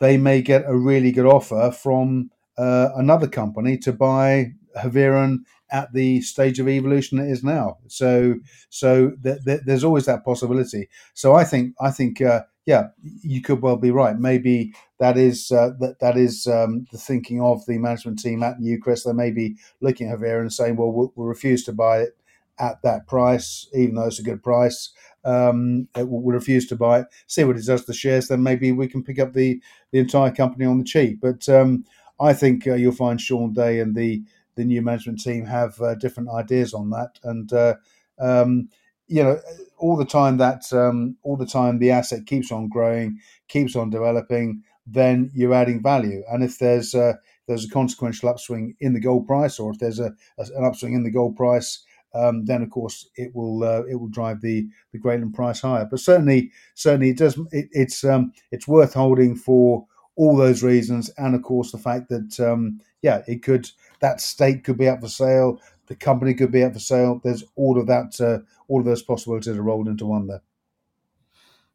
they 0.01 0.17
may 0.17 0.43
get 0.43 0.65
a 0.67 0.77
really 0.77 1.13
good 1.13 1.27
offer 1.27 1.71
from 1.71 2.31
uh, 2.59 2.91
another 2.97 3.29
company 3.29 3.79
to 3.79 3.93
buy 3.93 4.53
Havieron 4.77 5.39
at 5.71 5.93
the 5.93 6.21
stage 6.21 6.59
of 6.61 6.69
evolution 6.69 7.19
it 7.19 7.31
is 7.31 7.43
now. 7.45 7.79
So 7.89 8.37
so 8.69 9.13
th- 9.23 9.45
th- 9.45 9.61
there's 9.65 9.85
always 9.85 10.07
that 10.07 10.25
possibility. 10.25 10.89
So 11.15 11.35
I 11.35 11.45
think 11.45 11.75
I 11.81 11.91
think 11.91 12.21
uh, 12.21 12.43
yeah, 12.65 12.89
you 13.03 13.43
could 13.43 13.61
well 13.61 13.77
be 13.77 13.91
right. 13.91 14.17
Maybe 14.19 14.73
that 15.01 15.17
is 15.19 15.51
uh, 15.51 15.71
that 15.81 15.99
that 16.01 16.17
is 16.17 16.47
um, 16.47 16.87
the 16.93 16.99
thinking 16.99 17.41
of 17.41 17.65
the 17.67 17.79
management 17.79 18.21
team 18.21 18.43
at 18.43 18.61
Newcrest. 18.61 19.05
They 19.05 19.13
may 19.13 19.31
be 19.31 19.57
looking 19.81 20.09
at 20.09 20.19
Havieron 20.19 20.43
and 20.43 20.53
saying, 20.53 20.77
"Well, 20.77 20.93
we'll, 20.93 21.13
we'll 21.17 21.27
refuse 21.27 21.65
to 21.65 21.73
buy 21.73 22.03
it 22.03 22.17
at 22.61 22.81
that 22.83 23.09
price, 23.09 23.69
even 23.75 23.97
though 23.97 24.07
it's 24.07 24.21
a 24.21 24.25
good 24.25 24.43
price. 24.43 24.91
Um, 25.25 25.89
we'll 25.97 26.35
refuse 26.35 26.69
to 26.69 26.77
buy 26.77 27.01
it. 27.01 27.07
See 27.27 27.43
what 27.43 27.57
it 27.57 27.67
does 27.67 27.81
to 27.83 27.87
the 27.89 27.95
shares. 27.95 28.29
Then 28.29 28.43
maybe 28.43 28.71
we 28.71 28.87
can 28.87 29.03
pick 29.03 29.19
up 29.19 29.33
the 29.33 29.61
the 29.91 29.99
entire 29.99 30.31
company 30.31 30.65
on 30.65 30.79
the 30.79 30.85
cheap." 30.85 31.21
But 31.21 31.49
um, 31.49 31.85
I 32.21 32.33
think 32.33 32.69
uh, 32.69 32.75
you'll 32.75 32.93
find 32.93 33.21
Shaun 33.21 33.53
Day 33.53 33.81
and 33.81 33.97
the 33.97 34.23
the 34.55 34.65
new 34.65 34.83
management 34.83 35.21
team 35.21 35.47
have 35.47 35.81
uh, 35.81 35.97
different 35.97 36.29
ideas 36.31 36.75
on 36.75 36.91
that, 36.91 37.19
and 37.25 37.53
uh, 37.53 37.75
um, 38.21 38.69
you 39.13 39.23
know, 39.23 39.39
all 39.77 39.97
the 39.97 40.07
time 40.07 40.39
that 40.39 40.73
um, 40.73 41.17
all 41.23 41.37
the 41.37 41.47
time 41.47 41.79
the 41.79 41.91
asset 41.91 42.25
keeps 42.25 42.51
on 42.51 42.69
growing, 42.69 43.19
keeps 43.49 43.77
on 43.77 43.91
developing, 43.91 44.63
then 44.87 45.31
you're 45.35 45.53
adding 45.53 45.83
value. 45.83 46.23
And 46.33 46.43
if 46.43 46.59
there's 46.59 46.95
a, 46.95 47.19
there's 47.47 47.67
a 47.67 47.71
consequential 47.71 48.31
upswing 48.31 48.75
in 48.81 48.95
the 48.95 49.01
gold 49.01 49.27
price, 49.27 49.59
or 49.59 49.71
if 49.71 49.79
there's 49.79 49.99
a, 49.99 50.15
a 50.39 50.47
an 50.57 50.65
upswing 50.65 50.95
in 50.95 51.03
the 51.03 51.11
gold 51.11 51.37
price, 51.37 51.85
um, 52.15 52.47
then 52.47 52.63
of 52.63 52.71
course 52.71 53.07
it 53.17 53.35
will 53.35 53.63
uh, 53.65 53.83
it 53.83 53.97
will 53.97 54.09
drive 54.09 54.41
the 54.41 54.67
the 54.93 54.99
Greatland 54.99 55.35
price 55.35 55.61
higher. 55.61 55.85
But 55.85 56.01
certainly, 56.01 56.51
certainly 56.75 57.11
it 57.11 57.19
does 57.19 57.39
it, 57.51 57.69
it's 57.73 58.03
um, 58.05 58.33
it's 58.51 58.67
worth 58.67 58.95
holding 58.95 59.37
for 59.37 59.87
all 60.17 60.37
those 60.37 60.63
reasons, 60.63 61.11
and 61.19 61.35
of 61.35 61.43
course 61.43 61.71
the 61.71 61.79
fact 61.79 62.09
that 62.09 62.41
um, 62.41 62.81
yeah, 63.03 63.23
it 63.27 63.43
could 63.43 63.71
that 64.01 64.23
stake 64.23 64.65
could 64.65 64.79
be 64.79 64.89
up 64.89 65.03
for 65.03 65.09
sale 65.09 65.61
the 65.93 65.97
company 65.97 66.33
could 66.33 66.51
be 66.51 66.65
up 66.65 66.73
for 66.73 66.79
sale. 66.79 67.21
There's 67.23 67.45
all 67.55 67.79
of 67.79 67.87
that, 67.87 68.19
uh, 68.19 68.39
all 68.67 68.81
of 68.81 68.87
those 68.87 69.03
possibilities 69.03 69.59
are 69.59 69.63
rolled 69.63 69.89
into 69.89 70.07
one 70.07 70.27
there. 70.27 70.41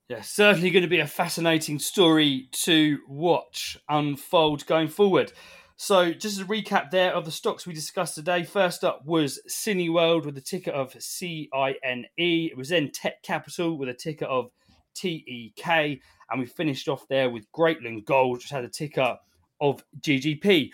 Yeah, 0.10 0.22
certainly 0.22 0.72
going 0.72 0.82
to 0.82 0.90
be 0.90 1.02
a 1.02 1.08
fascinating 1.08 1.78
story 1.78 2.50
to 2.64 3.00
watch 3.08 3.78
unfold 3.88 4.66
going 4.66 4.88
forward. 4.88 5.34
So, 5.76 6.14
just 6.14 6.42
a 6.42 6.46
recap 6.46 6.90
there 6.90 7.14
of 7.14 7.26
the 7.26 7.32
stocks 7.32 7.68
we 7.68 7.74
discussed 7.74 8.16
today. 8.16 8.44
First 8.44 8.84
up 8.84 9.06
was 9.06 9.40
Cineworld 9.48 10.26
with 10.26 10.36
a 10.38 10.42
ticker 10.42 10.72
of 10.72 10.96
C 10.98 11.50
I 11.54 11.76
N 11.84 12.06
E. 12.18 12.50
It 12.52 12.58
was 12.58 12.70
then 12.70 12.90
Tekcapital 12.90 13.78
with 13.78 13.90
a 13.90 13.94
ticker 13.94 14.26
of 14.26 14.50
T 14.96 15.24
E 15.28 15.54
K. 15.56 16.02
And 16.32 16.40
we 16.40 16.48
finished 16.48 16.88
off 16.88 17.08
there 17.08 17.30
with 17.30 17.52
Greatland 17.52 18.06
Gold, 18.06 18.38
which 18.38 18.50
had 18.50 18.64
a 18.64 18.70
ticker 18.70 19.18
of 19.62 19.84
GGP. 20.02 20.72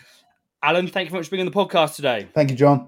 Alan, 0.62 0.88
thank 0.88 1.08
you 1.08 1.12
very 1.12 1.20
much 1.20 1.28
for 1.28 1.36
being 1.36 1.46
on 1.46 1.52
the 1.52 1.58
podcast 1.58 1.98
today. 1.98 2.30
Thank 2.34 2.52
you, 2.52 2.56
John. 2.56 2.88